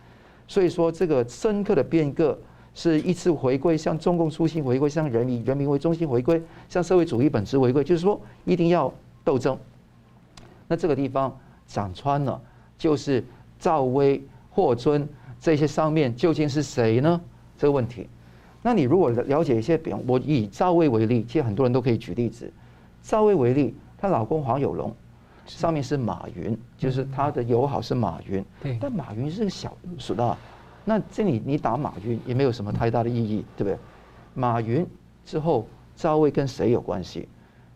[0.47, 2.37] 所以说，这个深刻的变革
[2.73, 9.57] 是一次回归，向中共初心回归，向人民人民为中心回归，向社会主义本质回归，就是说一定要斗争。
[10.67, 11.35] 那这个地方。
[11.65, 12.39] 讲穿了，
[12.77, 13.23] 就是
[13.57, 14.21] 赵薇、
[14.51, 15.07] 霍尊
[15.39, 17.19] 这些上面究竟是谁呢？
[17.57, 18.07] 这个问题。
[18.61, 22.51] 那你如果了解一些，比方我以赵薇为例，其实很多人都可以举例子。
[23.01, 24.93] 赵薇为例，她老公黄有龙，
[25.45, 28.43] 上面是马云，就是他的友好是马云。
[28.61, 28.77] 对。
[28.79, 30.37] 但马云是个小数的，
[30.85, 33.77] 那这里你打马云也没有什么太大的意义，对不对？
[34.33, 34.85] 马云
[35.25, 37.27] 之后，赵薇跟谁有关系？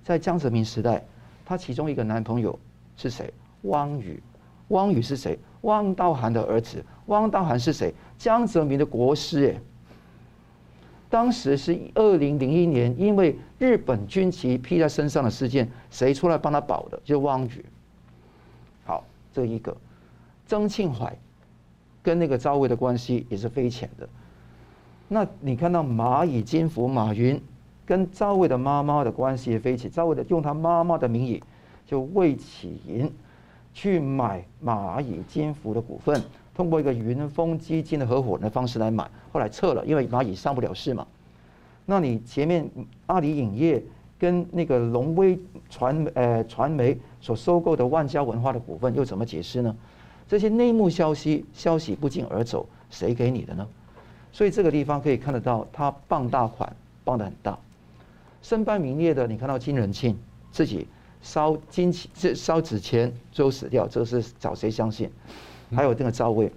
[0.03, 1.05] 在江泽民时代，
[1.45, 2.57] 她其中一个男朋友
[2.95, 3.34] 是谁？
[3.63, 4.22] 汪宇，
[4.70, 5.38] 汪宇是谁？
[5.61, 6.84] 汪道涵的儿子。
[7.07, 7.93] 汪道涵是谁？
[8.18, 9.49] 江泽民的国师。
[9.53, 9.61] 哎，
[11.10, 16.99] 当时是二零零一年，因为日本军旗披在身上的事件，谁出来帮他保的？
[17.03, 17.66] 就是汪宇。
[18.86, 19.03] 好，
[19.34, 19.76] 这一个，
[20.45, 21.18] 曾庆怀
[22.03, 24.08] 跟那个赵薇的关系也是匪浅的。
[25.08, 27.41] 那你看到蚂蚁金服马云
[27.86, 31.43] 跟赵薇的妈妈的关系也匪浅，赵薇的用他妈妈的名义
[31.86, 33.12] 就魏启银。
[33.74, 36.20] 去买蚂蚁金服的股份，
[36.58, 41.05] 通过一个云峰基金的合伙人的方式来买，后来撤了，因为蚂蚁上不了市嘛。
[41.86, 42.68] 那你前面
[43.05, 43.84] 阿里影业
[44.18, 45.39] 跟那个龙威
[45.70, 49.76] 传呃传媒所收购的万家文化的股份又怎么解释呢？
[50.28, 53.68] 这些内幕消息消息不胫而走，谁给你的呢？
[54.32, 57.55] 所以这个地方可以看得到，他傍大款傍得很大，
[58.41, 60.18] 身败名裂的，你看到金仁庆
[60.51, 60.88] 自己。
[61.20, 65.10] 烧金钱，这烧纸钱，最后死掉，这个是找谁相信？
[65.76, 66.51] 还有那个赵薇，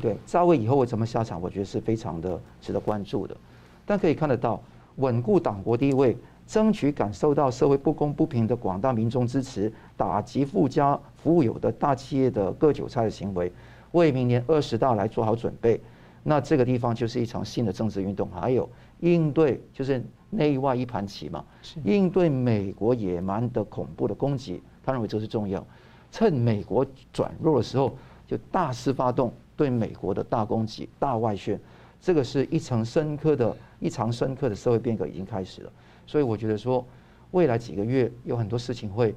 [0.00, 1.40] 对赵薇以后会怎么下场？
[1.40, 3.36] 我觉得是非常的值得关注的。
[3.84, 4.60] 但可以看得到，
[4.96, 6.16] 稳固党国地位，
[6.46, 13.52] 争取感受到社会不公不平的广大民众支持，打击富家富有的大企业的割韭菜的行为，
[13.92, 15.80] 为明年二十大来做好准备。
[16.22, 18.68] 那这个地方就是一场新的政治运动，还有
[19.00, 20.02] 应对就是。
[20.32, 21.44] 内外一盘棋嘛，
[21.82, 25.66] 应对美国野蛮的恐怖的攻击，他认为这是重要。
[26.12, 27.92] 趁美国转弱的时候，
[28.30, 31.58] 就大肆发动对美国的大攻击、大外宣，
[32.00, 35.72] 这个是一层深刻的、一场深刻的社会变革已经开始了。
[36.06, 36.86] 所以我觉得说，
[37.32, 39.12] 未来几个月有很多事情会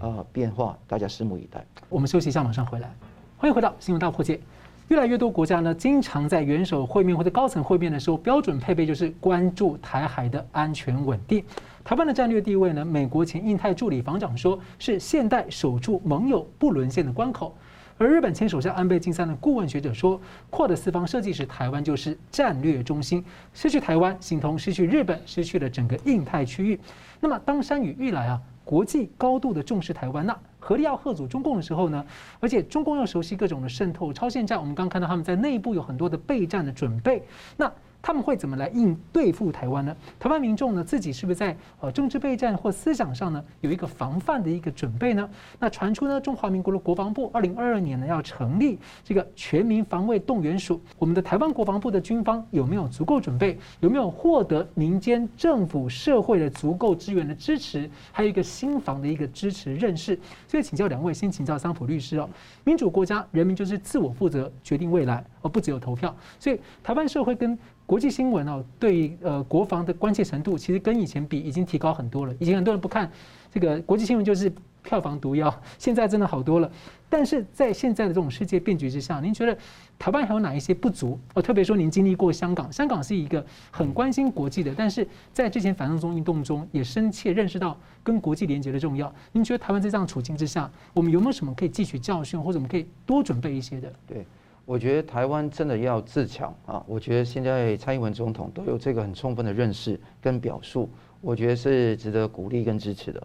[0.00, 1.62] 呃变化，大家拭目以待。
[1.90, 2.90] 我们休息一下，马上回来。
[3.36, 4.40] 欢迎回到新闻大破解。
[4.88, 11.44] 越来越多国家呢，经常在元首会面或者高层会面的时候，标准配备就是关注台海的安全稳定。
[11.84, 17.54] 台湾的战略地位呢，美国前印太助理防长说是现代守住盟友不沦陷的关口。
[17.96, 20.20] 而日本前首相安倍晋三的顾问学者说
[20.50, 26.78] 扩的四方设计时，台湾就是战略中心，失去台湾，形同失去日本，失去了整个印太区域。
[27.20, 32.04] 那么当山雨欲来啊，国际高度的重视台湾那何力要贺阻中共的时候呢，
[32.40, 37.22] 而且中共要熟悉各种的渗透、超限战，我们刚看到他们在内部有很多的备战的准备，
[37.56, 37.72] 那。
[38.06, 39.96] 他们会怎么来应对付台湾呢？
[40.20, 45.26] 台湾民众呢，自己是不是在呃政治备战或思想上呢，有一个防范的一个准备呢？
[45.58, 53.58] 那传出呢，中华民国的国防部二零二二年呢要成立这个全民防卫动员署，我们的台湾国防部的军方有没有足够准备？
[53.80, 57.88] 有没有获得民间政府社会的足够资源的支持？
[58.12, 60.14] 还有一个心防的一个支持认识？
[60.46, 62.28] 所以请教两位，先请教桑普律师哦。
[62.64, 66.14] 民主国家人民就是自我负责决定未来，而不只有投票。
[66.38, 72.34] 所以台湾社会跟国际新闻哦，对呃国防的关切程度，其实跟以前比已经提高很多了。
[72.38, 73.10] 以前很多人不看
[73.52, 74.52] 这个国际新闻就是。
[74.84, 76.70] 票房毒药，现在真的好多了。
[77.08, 79.56] 但是在现在的这种世界变局之下，您觉得
[79.98, 81.18] 台湾还有哪一些不足？
[81.32, 89.10] 哦，特别说您经历过香港，香港是一个很关心国际的，但是在之前反送中运动中也深切认识到跟国际连接的重要。
[89.32, 93.90] 您觉得台湾在这样处境之下，我们有没有什么可以汲取教训，或者我们可以多准备一些的？
[94.06, 94.26] 对，
[94.66, 96.82] 我觉得台湾真的要自强啊！
[96.86, 100.88] 我觉得现在蔡英文总统都有这个很充分的认识跟表述，
[101.20, 103.22] 我觉得是值得鼓励跟支持的。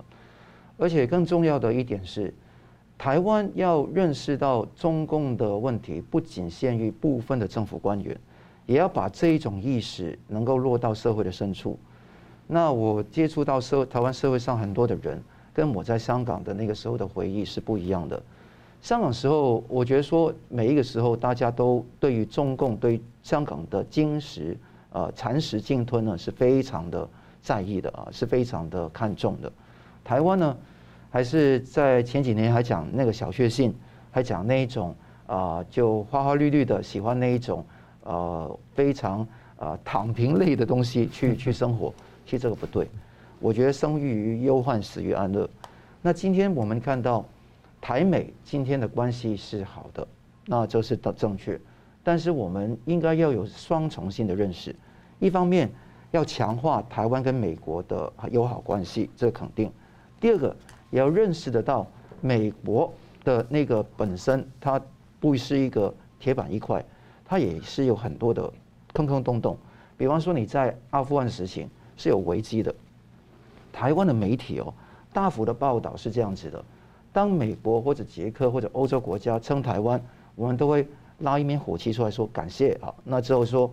[0.77, 2.33] 而且更重要的一点是，
[2.97, 8.17] 台湾要认识到中共的问题，不仅限于部分的政府官员，
[8.65, 11.79] 也要把这一种意识能够落到社会的深处。
[12.47, 15.23] 那我接触到社台湾社会上很多的人，
[15.53, 18.21] 跟我在香港的那个时候的回忆是不一样的。
[18.81, 24.57] 香港时候，我觉得说每一个时候，大家都对于中共对香港的经食
[24.91, 27.07] 呃蚕食鲸吞呢是非常的
[27.41, 29.51] 在意的啊，是非常的看重的。
[30.03, 30.57] 台湾呢，
[31.11, 33.73] 还是在前几年还讲那个小确幸，
[34.11, 34.95] 还讲那一种
[35.27, 37.65] 啊、呃，就花花绿绿的，喜欢那一种
[38.03, 39.19] 呃非常
[39.57, 41.93] 啊、呃、躺平类的东西去去生活。
[42.25, 42.87] 其实这个不对，
[43.39, 45.47] 我觉得生育于忧患，死于安乐。
[46.01, 47.25] 那今天我们看到
[47.81, 50.07] 台美今天的关系是好的，
[50.45, 51.59] 那这是的正确。
[52.03, 54.75] 但是我们应该要有双重性的认识，
[55.19, 55.69] 一方面
[56.11, 59.71] 要强化台湾跟美国的友好关系，这肯定。
[60.19, 60.55] 第二个。
[60.91, 61.85] 也要认识得到，
[62.19, 62.91] 美国
[63.23, 64.81] 的那个本身，它
[65.19, 66.83] 不是一个铁板一块，
[67.23, 68.51] 它也是有很多的
[68.91, 69.55] 坑坑洞洞。
[69.95, 72.73] 比方说你在阿富汗实行是有危机的，
[73.71, 74.73] 台湾的媒体哦，
[75.13, 76.65] 大幅的报道是这样子的：
[77.11, 80.01] 当美国或者捷克或者欧洲国家称台湾，
[80.35, 80.87] 我们都会
[81.19, 82.93] 拉一面火气出来说感谢啊。
[83.03, 83.71] 那之后说，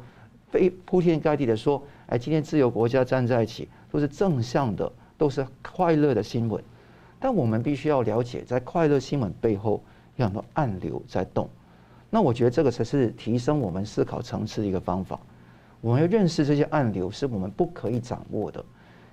[0.51, 6.62] 非铺天盖地的说，哎，今天自由国家站在一起，都是正向的，都是快乐的新闻。
[7.18, 9.82] 但我们必须要了解，在快乐新闻背后
[10.16, 11.49] 有很多暗流在动。
[12.11, 15.18] 那我觉得这个才是提升我们思考层次的一个方法。
[15.80, 18.64] 我们要认识这些暗流是我们不可以掌握的，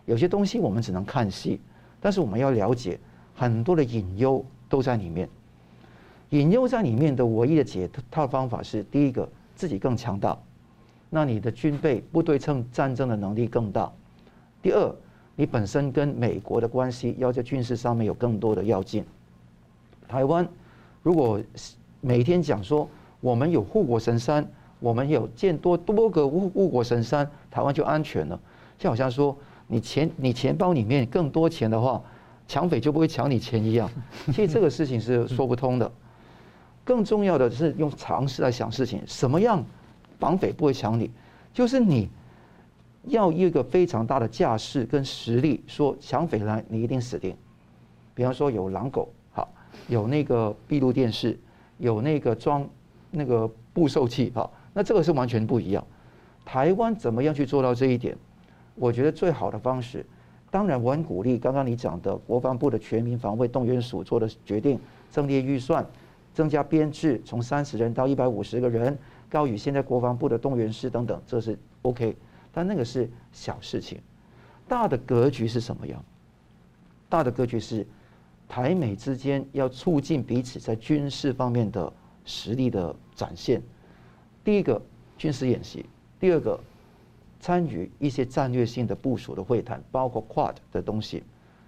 [0.05, 1.59] 有些东西我们只能看戏，
[1.99, 2.99] 但是我们要了解
[3.35, 5.29] 很多的隐忧都在里面。
[6.29, 10.37] 隐忧在里面的唯一的解套方法是：第一个，自己更强大，
[11.09, 13.91] 那你的军备不对称战争的能力更大；
[14.61, 14.95] 第二。
[15.35, 19.03] 你本身跟美国的关系要在军事上面有更多的要进。
[20.07, 20.47] 台湾
[21.01, 21.41] 如果
[22.01, 22.87] 每天讲说
[23.19, 24.47] 我们有护国神山，
[24.79, 28.39] 我们有建多多个护护国神山，台湾就安全了。
[28.77, 31.99] 就好像说你钱你钱包里面更多钱的话，
[32.47, 33.89] 抢匪就不会抢你钱一样。
[34.27, 35.91] 其实这个事情是说不通的。
[36.83, 39.63] 更重要的是用常识来想事情，什么样
[40.19, 41.11] 绑匪不会抢你？
[41.53, 42.09] 就是你。
[43.07, 47.35] 要一个非常大的架势跟实力，说抢匪来你一定死定。
[48.15, 49.53] 比方说有狼狗，好，
[49.89, 51.37] 有那个闭路电视，
[51.79, 52.65] 有那个装
[53.11, 55.85] 那个捕兽器，好，那这个是完全不一样。
[56.45, 58.15] 台湾怎么样去做到这一点？
[58.75, 60.05] 我觉得最好的方式，
[60.53, 64.79] 当然我很鼓励刚刚你讲的国防部的全民防卫动员署做的决定，
[65.09, 65.83] 增列预算，
[66.31, 68.95] 增加编制，从三十人到一百五十个人，
[69.31, 72.15] 高于现在国防部的动员师等等，这是 OK。
[72.51, 73.99] 但那个是小事情，
[74.67, 75.99] 大的格局是什么样？
[77.09, 77.83] 大的格局是
[78.47, 81.91] 台美之间要促进彼此在军事方面的
[82.25, 83.59] 实力的展现。
[84.43, 84.79] 第一个
[85.17, 85.83] 军事演习，
[86.19, 86.59] 第二个
[87.43, 91.21] 参与一些战略性的部署的会谈，包括 Quad 的东西。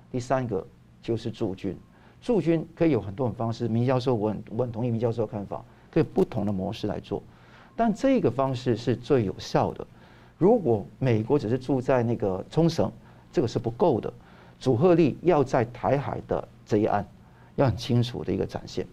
[0.10, 0.66] 第三个
[1.02, 1.78] 就是驻军，
[2.22, 3.68] 驻军可以有很多种方式。
[3.68, 5.62] 明教授，我很我很同意明教授的看法，
[5.92, 7.22] 可以不同的模式来做，
[7.76, 9.86] 但这个方式是最有效的。
[10.38, 12.90] 如果美国只是住在那个冲绳，
[13.30, 14.14] 这个是不够的，
[14.58, 17.06] 阻吓力要在台海的这一岸，
[17.58, 18.88] 要很清楚的一个展现。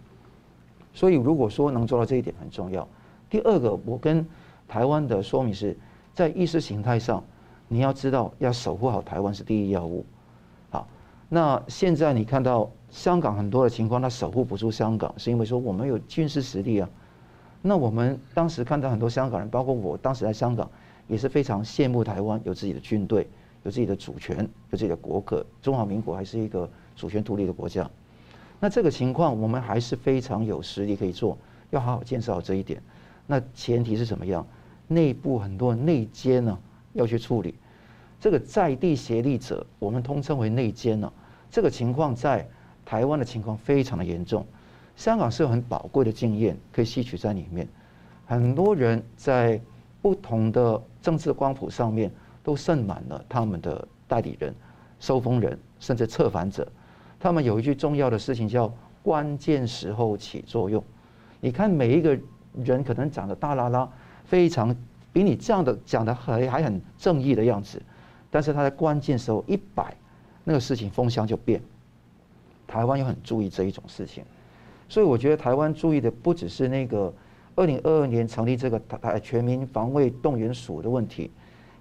[0.92, 2.88] 所以如果说能做到这一点很重要。
[3.30, 4.26] 第二个，我跟
[4.66, 5.76] 台湾的说明是，
[6.14, 7.22] 在意识形态上，
[7.68, 10.04] 你要知道要守护好台湾是第一要务。
[10.70, 10.86] 好，
[11.28, 16.88] 那现在你看到香港很多的情况，它守护不住香港，是因为说我们有军事实力啊。
[17.60, 20.70] 那我们当时看到很多香港人，包括我当时在香港。
[21.08, 23.28] 也是非常羡慕台湾有自己的军队，
[23.64, 24.38] 有自己的主权，
[24.70, 25.44] 有自己的国格。
[25.60, 27.90] 中华民国还是一个主权独立的国家。
[28.60, 31.36] 那这个情况，我们还是非常有实力可以做，
[31.70, 32.80] 要好好建设好这一点。
[33.26, 34.46] 那前提是怎么样？
[34.88, 36.58] 内部很多内奸呢，
[36.92, 37.54] 要去处理。
[38.20, 41.12] 这个在地协力者，我们通称为内奸呢。
[41.50, 42.48] 这个情况在
[42.84, 44.46] 台湾的情况非常的严重。
[44.96, 47.68] 香港是有很宝贵的经验可以吸取在里面。
[48.26, 49.60] 很多人在。
[50.02, 52.10] 不同的政治光谱上面
[52.42, 54.52] 都渗满了他们的代理人、
[54.98, 56.66] 收风人，甚至策反者。
[57.20, 60.82] 他们有一句重要的事情叫“关键时候起作用”。
[61.38, 62.18] 你看每一个
[62.64, 63.88] 人可能长得大啦啦，
[64.32, 64.74] 非常
[65.12, 67.82] 比你这样的讲的还还很正义的样子，
[68.30, 69.94] 但是他在关键时候一摆，
[70.42, 71.60] 那个事情风向就变。
[72.66, 74.24] 台湾又很注意这一种事情，
[74.88, 77.12] 所以我觉得台湾注意的不只是那个
[77.56, 81.30] 二零二二年成立这个台台全民防卫动员署的问题，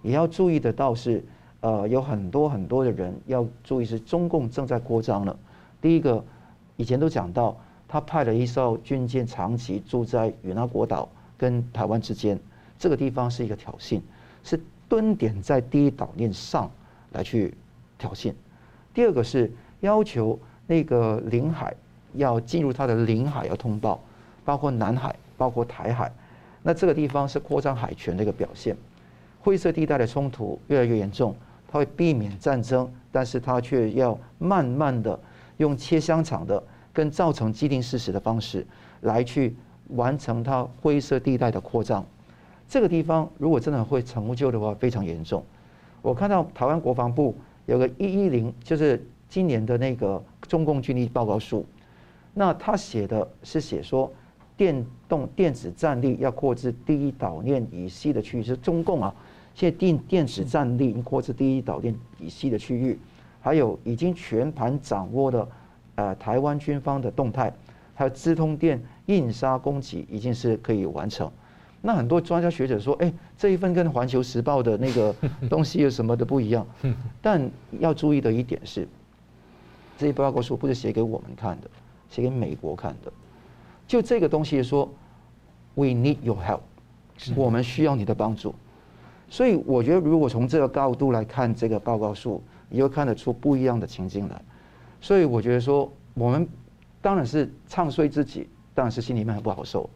[0.02, 1.24] 也要注意的倒是。
[1.62, 5.40] 呃，有很多很多的人要注意，是中共正在扩张了。
[5.80, 6.26] 第一个，
[6.76, 7.56] 以前都讲到，
[7.88, 11.08] 他派了一艘军舰长期驻在与那国岛
[11.42, 12.40] 跟台湾之间，
[12.78, 14.00] 这个地方是一个挑衅，
[14.44, 16.70] 是蹲点在第一岛链上
[17.14, 17.52] 来去
[17.98, 18.32] 挑衅。
[18.94, 20.38] 第二个是要求
[20.68, 21.76] 那个领海
[22.14, 24.00] 要进入它的领海要通报，
[24.46, 26.12] 包括南海，包括台海，
[26.62, 28.78] 那这个地方是扩张海权的一个表现。
[29.42, 31.36] 灰色地带的冲突越来越严重。
[31.74, 35.18] 它会避免战争，但是它却要慢慢的
[35.56, 36.62] 用切香肠的
[36.92, 38.68] 跟造成既定事实的方式
[39.00, 39.56] 来去
[39.96, 42.06] 完成它灰色地带的扩张。
[42.68, 45.44] 这个地方如果真的会成就的话，非常严重。
[46.02, 47.36] 我看到台湾国防部
[47.66, 51.66] 有个一一零，就是今年的那个中共军力报告书，
[52.34, 54.12] 那他写的是写说
[54.56, 59.14] 电动电子战力要扩至第一岛链以西的区域，是中共啊。
[59.54, 62.98] 现在电电子战力已经扩至第一岛链以西的区域，
[63.42, 65.48] 还有已经全盘掌握的
[65.96, 67.54] 呃台湾军方的动态，
[68.02, 71.32] 还有资通电印刷供给已经是可以完成。
[71.84, 75.16] 那很多专家学者说，哎，这一份跟《环球时报》的那个
[75.48, 76.66] 东西有什么的不一样？
[77.22, 77.48] 但
[77.80, 78.88] 要注意的一点是，
[80.00, 81.70] 这些报告书不是写给我们看的，
[82.10, 83.14] 写给美国看的。
[83.88, 84.92] 就这个东西说
[85.76, 86.62] ，We need your help，
[87.36, 88.56] 我们需要你的帮助。
[89.30, 94.42] 所以我觉得，如果从这个高度来看这个报告书，你会看得出不一样的情境来。
[95.00, 96.48] 所以我觉得说，我们
[97.02, 99.90] 当然是唱衰自己，当然是心里面很不好受。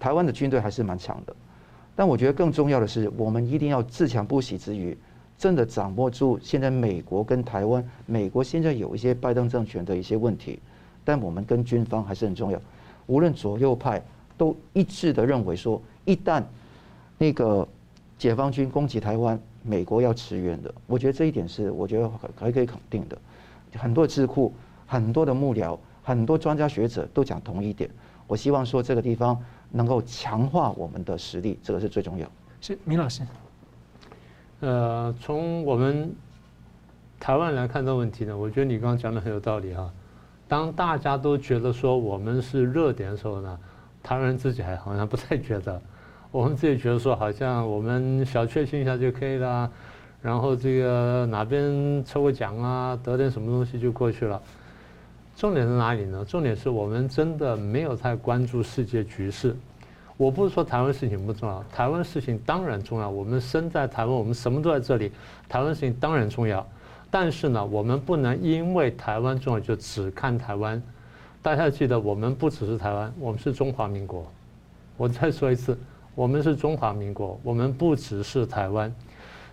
[0.00, 1.34] 台湾的军队还是蛮强的，
[1.94, 4.96] 但我觉得更重要的是，我们一定要自强不息之余，
[5.38, 10.58] 真的掌握住现在美国跟台湾，美国现在有一些拜登政权的一些问题，
[11.04, 12.60] 但我们跟军方还是很重要。
[13.06, 14.02] 无论左右派
[14.36, 16.42] 都一致的认为说，一旦
[17.18, 17.66] 那个。
[18.18, 20.72] 解放军攻击台湾，美国要驰援的。
[20.86, 23.18] 我觉得这一点是我觉得还可以肯定的。
[23.76, 24.54] 很多智库、
[24.86, 27.88] 很多的幕僚、很多专家学者都讲同一点。
[28.26, 29.38] 我希望说这个地方
[29.70, 32.26] 能够强化我们的实力，这个是最重要。
[32.60, 33.22] 是明老师。
[34.60, 36.14] 呃，从我们
[37.18, 39.90] 台湾来看这个问题呢，我觉得你刚刚讲的很有道理哈。
[40.48, 43.58] 当大家都觉得说我们是热点的时候呢，
[44.02, 45.80] 台湾人自己还好像不太觉得。
[46.30, 49.70] 我们自己觉得说，好像我们小确幸一下就可以了，
[50.22, 54.40] 然后这个哪边抽个奖啊，得点什么东西就过去了。
[55.36, 56.24] 重点在哪里呢？
[56.24, 59.56] 重点是我们真的没有太关注世界局势。
[60.16, 63.08] 我不是说台湾事情不重要，台湾事情当然重要。
[63.08, 65.10] 我们身在台湾，我们什么都在这里，
[65.48, 66.64] 台湾事情当然重要。
[67.10, 70.80] 但是呢，我们不能因为台湾重要就只看台湾。
[71.40, 74.24] 大家记得，我们不只是台湾，我们是中华民国。
[74.96, 75.76] 我再说一次。
[76.14, 78.94] 我们是中华民国，我们不只是台湾，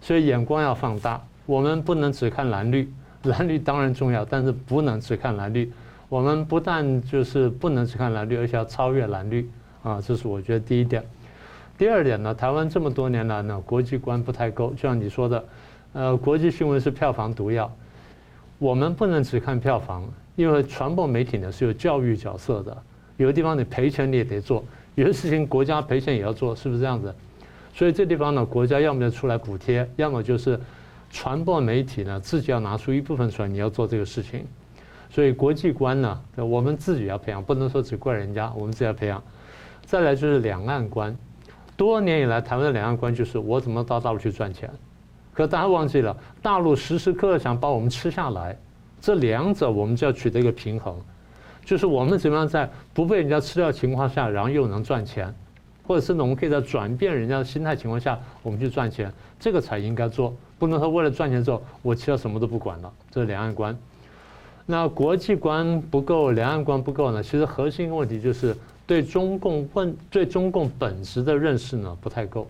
[0.02, 1.26] 所以眼光要放大。
[1.46, 2.92] 我们不能只看蓝绿，
[3.30, 5.72] 蓝绿当然重要，但是不能只看蓝绿。
[6.08, 9.48] 我们不但就是不能只看蓝绿，而且要超越蓝绿
[9.84, 10.02] 啊！
[10.02, 11.04] 这是我觉得第一点。
[11.78, 15.46] 第二点呢，台湾这么多年来呢，国际观不太够，就像你说的，
[15.94, 17.72] 呃，国际新闻是票房毒药。
[18.58, 20.04] 我们不能只看票房，
[20.36, 22.78] 因为传播媒体呢是有教育角色的，
[23.18, 24.64] 有的地方你赔钱你也得做。
[24.96, 27.14] 有些事情国家赔钱也要做，是不是这样子？
[27.74, 30.60] 所以这地方呢，国家要么就出来补贴，要么就是
[31.10, 34.46] 传播媒体呢自己要拿出一部分出来，你要做这个事情。
[35.10, 39.22] 所以国际观呢，我们自己要培养，不能说只怪人家，我们自己要培养。
[39.84, 41.18] 再来就是两岸观，
[41.76, 44.70] 多年以来台湾的两岸观就是我怎么到大陆去赚钱，
[45.34, 48.56] 可大家忘记了，大陆时时刻刻想把我们吃下来，
[49.02, 50.96] 这两者我们就要取得一个平衡。
[51.66, 55.34] 就是我们怎么样在不被人家吃掉的情况下，然后又能赚钱，
[55.88, 62.94] 或者是呢，我们可以在转变人家的心态情况下，我们去赚钱，这个才应该做，不能说为了赚钱之后，我其他什么都不管了。
[63.10, 63.76] 这是两岸观。
[64.66, 67.24] 那国际观不够，两岸观不够呢？
[67.24, 68.56] 其实核心问题就是
[68.86, 72.48] 对中共问对中共本质的认识呢不太够。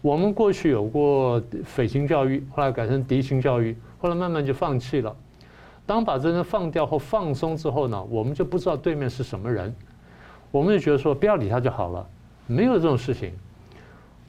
[0.00, 5.14] 我们过去有过匪情教育，后来改成敌情教育，后来慢慢就放弃了。
[5.86, 9.74] 当把这人放掉或放松之后呢，我们就不知道对面是什么人，
[10.50, 12.06] 我们就觉得说不要理他就好了，
[12.46, 13.32] 没有这种事情。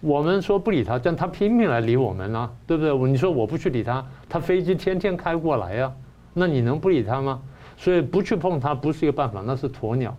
[0.06, 2.96] 我们说不理他，但他拼命来理我们呢、对不对？
[3.10, 5.94] 你说我不去理他，他飞机天天开过来呀、啊，
[6.32, 7.42] 那你能不理他吗？
[7.76, 10.16] 所以不去碰他不是一个办法，那是鸵鸟。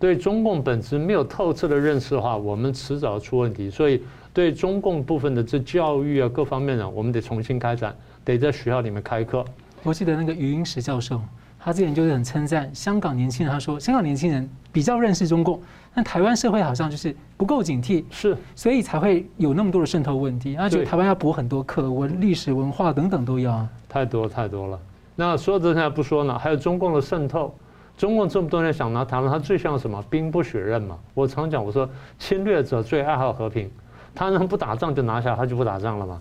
[0.00, 3.70] 对中共本质没有透彻的认识的话，我们迟早出问题。
[3.70, 4.02] 所以
[4.32, 7.94] 对中共部分的这教育啊各方面呢，我们得重新开展，
[8.24, 9.44] 得在学校里面开课。
[9.84, 11.20] 我记得那个余英时教授，
[11.60, 15.62] 他之前就是很称赞香港年轻人，他说香港年轻人比较认识中共。
[15.94, 20.56] 但台湾社会好像就是不够警惕，是，所以才会有那么多的渗透问题。
[20.56, 23.66] 而且台湾要补很多课，文历史文化等等都要。
[23.88, 24.78] 太多太多了。
[25.14, 27.54] 那说这些不说呢，还有中共的渗透。
[27.96, 30.02] 中共这么多年想拿台湾，他最像什么？
[30.10, 30.98] 兵不血刃嘛。
[31.14, 31.88] 我常讲，我说
[32.18, 33.70] 侵略者最爱好和平，
[34.12, 36.20] 他能不打仗就拿下，他就不打仗了嘛。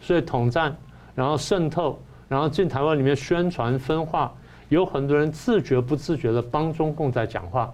[0.00, 0.74] 所以统战，
[1.14, 1.98] 然后渗透，
[2.28, 4.32] 然后进台湾里面宣传分化，
[4.70, 7.70] 有很多人自觉不自觉的帮中共在讲话。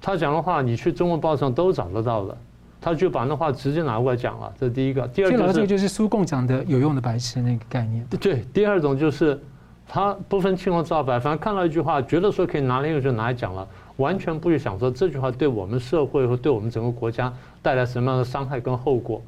[0.00, 2.36] 他讲的话，你去中文报上都找得到的。
[2.82, 5.06] 他就把那话直接拿过来讲了，这是第一个。
[5.08, 8.02] 第二个这个就是苏共讲的有用的白痴那个概念。
[8.18, 9.38] 对，第二种就是
[9.86, 17.30] 他不分青红皂白，反正看到一句话，觉得说可以拿来用就拿来讲了，完全不去想说这句话对我们社会或对我们整个国家
[17.60, 19.20] 带来什么样的伤害跟后果。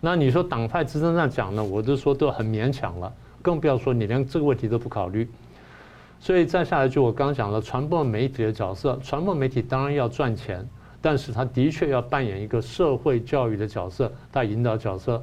[0.00, 3.12] 那你说党派之争上讲呢，我就说都很勉强了，
[3.42, 5.28] 更不要说你连这个问题都不考虑。
[6.24, 10.66] 所以再下来就我刚讲了，传播媒体的角色，传播媒体当然要赚钱，
[11.02, 15.22] 但是他的确要扮演一个社会教育的角色，带引导角色。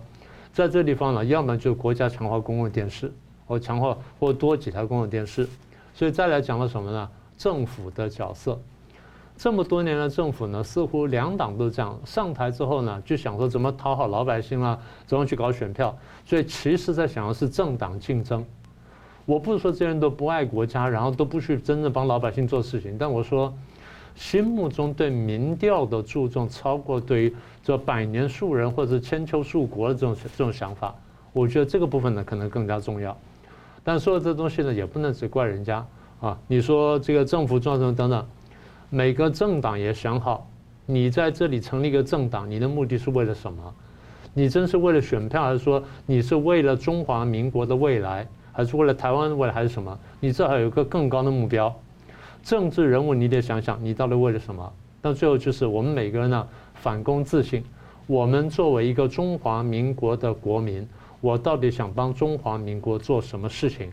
[0.53, 3.11] 在这地方呢，要么就国家强化公共电视，
[3.47, 5.49] 或强化或多几台公共电视。
[5.95, 7.09] 所以再来讲了什么呢？
[7.35, 8.61] 政府的角色。
[9.35, 14.77] 这么多年的政府呢，似乎两党都这样，上台之后呢，就想说怎么讨好老百姓啊，
[15.07, 15.97] 怎么去搞选票。
[16.27, 18.45] 所以其实在想的是政党竞争。
[19.25, 23.53] 我不是说这些人都不爱国家，然后都不去真正帮老百姓做事情，但我说，
[24.15, 30.93] 心目中对民调的注重超过对于这百年树人或者千秋树国的这种这种想法，
[31.33, 33.15] 我觉得这个部分呢可能更加重要。
[33.83, 35.85] 但说的这东西呢，也不能只怪人家
[36.19, 36.37] 啊。
[36.47, 38.27] 你说这个政府做什么等等，
[38.89, 40.47] 每个政党也想好，
[40.85, 43.73] 你在这里成立一个政党，你的目的是为了什么？
[44.33, 48.27] 你真是为了选票，还是说你是为了中华民国的未来？
[48.51, 49.97] 还是为了台湾的未来还是什么？
[50.19, 51.73] 你至少有一个更高的目标。
[52.43, 54.73] 政治人物你得想想，你到底为了什么？
[54.99, 57.63] 到最后就是我们每个人呢，反躬自省。
[58.07, 60.87] 我们作为一个中华民国的国民，
[61.21, 63.91] 我到底想帮中华民国做什么事情？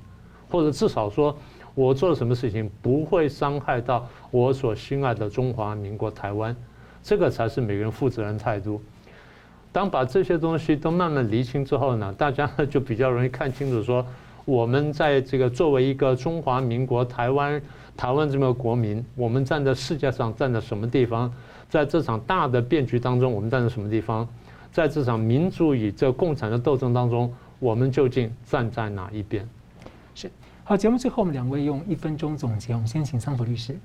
[0.49, 1.37] 或者至少说，
[1.75, 6.57] 我做了什么事情不会伤害到我所心爱的中华民国台湾？
[7.03, 8.81] 这个才是每个人负责任态度。
[9.71, 14.05] 当把这些东西都慢慢厘清之后呢，大家就比较容易看清楚说。
[14.49, 17.61] 我们在这个作为一个中华民国台湾
[17.95, 21.31] 台湾这么个国民，我们站在世界上站在什么地方？
[21.69, 24.27] 在这场大的变局当中，我们站在什么地方？
[24.73, 29.47] 在这场民主与这共产的斗争当中，我们究竟站在哪一边？
[30.15, 30.31] 是。
[30.65, 32.73] 好，节目最后我们两位用一分钟总结。
[32.73, 33.77] 我们先请桑普律师。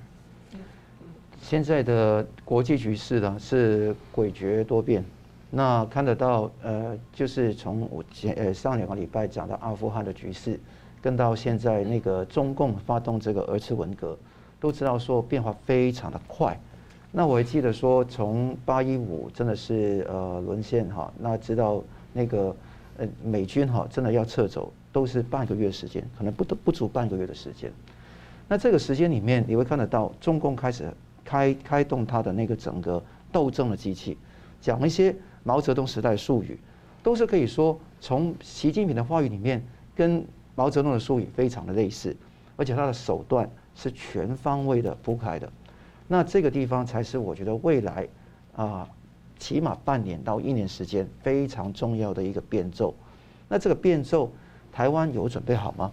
[1.42, 5.04] 现在的国际局势呢是诡谲多变。
[5.56, 10.58] 那看得到，呃，就是从我前呃上两个礼拜讲到阿富汗的局势，
[11.00, 14.18] 跟到现在那个中共发动这个二次文革，
[14.58, 16.58] 都知道说变化非常的快。
[17.12, 21.80] 那我还记得说，从八一五真的是呃沦陷哈，那知道
[22.12, 22.56] 那个
[22.96, 27.70] 呃美军哈真的要撤走，都是半个月时间，可能不都不足半个月的时间。
[28.48, 30.92] 那这个时间里面，你会看得到中共开始
[31.24, 33.00] 开开动他的那个整个
[33.30, 34.18] 斗争的机器，
[34.60, 35.14] 讲一些。
[35.44, 36.58] 毛泽东时代的术语，
[37.02, 39.64] 都是可以说从习近平的话语里面
[39.94, 40.26] 跟
[40.56, 42.16] 毛泽东的术语非常的类似，
[42.56, 45.50] 而且他的手段是全方位的铺开的。
[46.08, 48.08] 那这个地方才是我觉得未来
[48.56, 48.88] 啊，
[49.38, 52.94] 起码半年到一年时间非常重要的一个变奏。
[53.48, 54.30] 那这个变奏，
[54.72, 55.92] 台湾有准备好吗？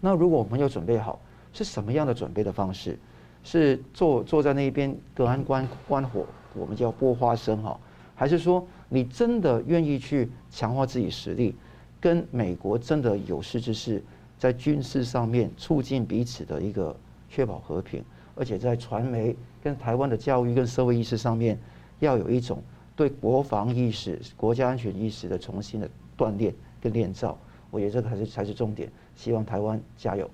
[0.00, 1.20] 那如果我们有准备好，
[1.52, 2.98] 是什么样的准备的方式？
[3.44, 6.24] 是坐坐在那边隔岸观观火，
[6.54, 7.78] 我们叫剥花生哈？
[8.22, 11.56] 还是说，你真的愿意去强化自己实力，
[12.00, 14.00] 跟美国真的有识之士，
[14.38, 16.94] 在军事上面促进彼此的一个
[17.28, 18.00] 确保和平，
[18.36, 21.58] 而且在传媒跟台湾的教育跟社会意识上面，
[21.98, 22.62] 要有一种
[22.94, 27.36] 对国防意识、国家安全意识的重新的锻炼跟炼造。
[27.72, 28.88] 我觉得这个才是才是重点。
[29.16, 30.30] 希望台湾加油。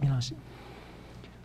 [0.00, 0.34] 明老师，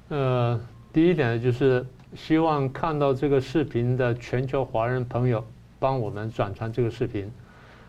[0.07, 0.59] 呃，
[0.91, 5.45] 第一点呢就是希望看到这个视频的全球华人朋友。
[5.79, 7.31] 帮我们转传这个视频，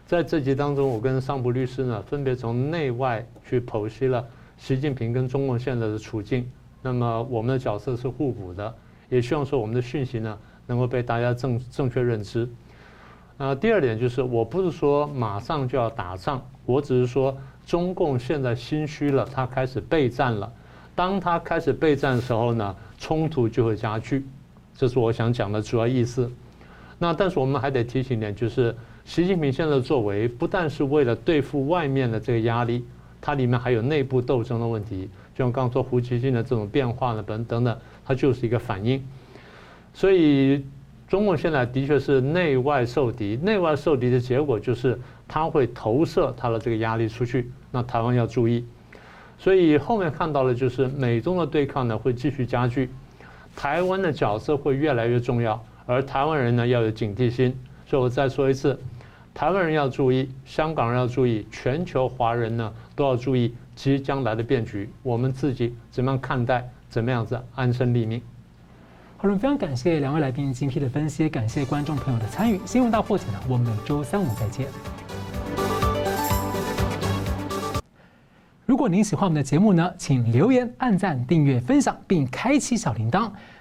[0.07, 4.25] 在这集当中，我跟桑普律师呢，分别从内外去剖析了
[4.57, 6.49] 习近平跟中共现在的处境。
[6.83, 8.75] 那么我们的角色是互补的，
[9.09, 12.49] 也希望说我们的讯息呢，能够被大家正正确认知。
[13.37, 17.37] 呃，第二点就是，我不是说马上就要打仗，我只是说
[17.67, 20.53] 中共现在心虚了，他开始备战了。
[20.95, 24.27] 当他开始备战的时候呢，冲突就会加剧，
[24.75, 26.31] 这是我想讲的主要意思。
[27.03, 28.77] 那但是我们还得提醒一点，就是
[29.07, 32.85] 习近平现在作为，不但是为了对付外面的这个压力，
[33.23, 35.09] 它里面还有内部斗争的问题。
[35.35, 39.03] 就像刚说胡锡进的这种变化呢，等等等，它就是一个反应。
[39.95, 40.63] 所以
[41.09, 47.51] 中共现在的确是内外受敌，内外受敌的结果就是它会投射它的这个压力出去。
[47.71, 48.63] 那台湾要注意。
[49.39, 52.91] 所以后面看到的就是美中的对抗呢会继续加剧，
[53.57, 57.53] 台湾的角色会越来越重要，而台湾人呢要有警惕心。
[57.85, 58.79] 所以我再说一次，
[59.35, 68.23] 台湾人要注意，香港人要注意，全球华人呢都要注意即将来的变局，我们自己怎么样看待，怎么样子安身立命。
[69.17, 72.61] 好了，非常感谢两位来宾精辟的分析，感谢观众朋友的参与。
[72.65, 74.69] 新闻大破解呢，我们每周三五再见。
[78.65, 83.29] 如果您喜欢我们的节目呢，请留言、按赞、订阅、分享，并开启小铃铛。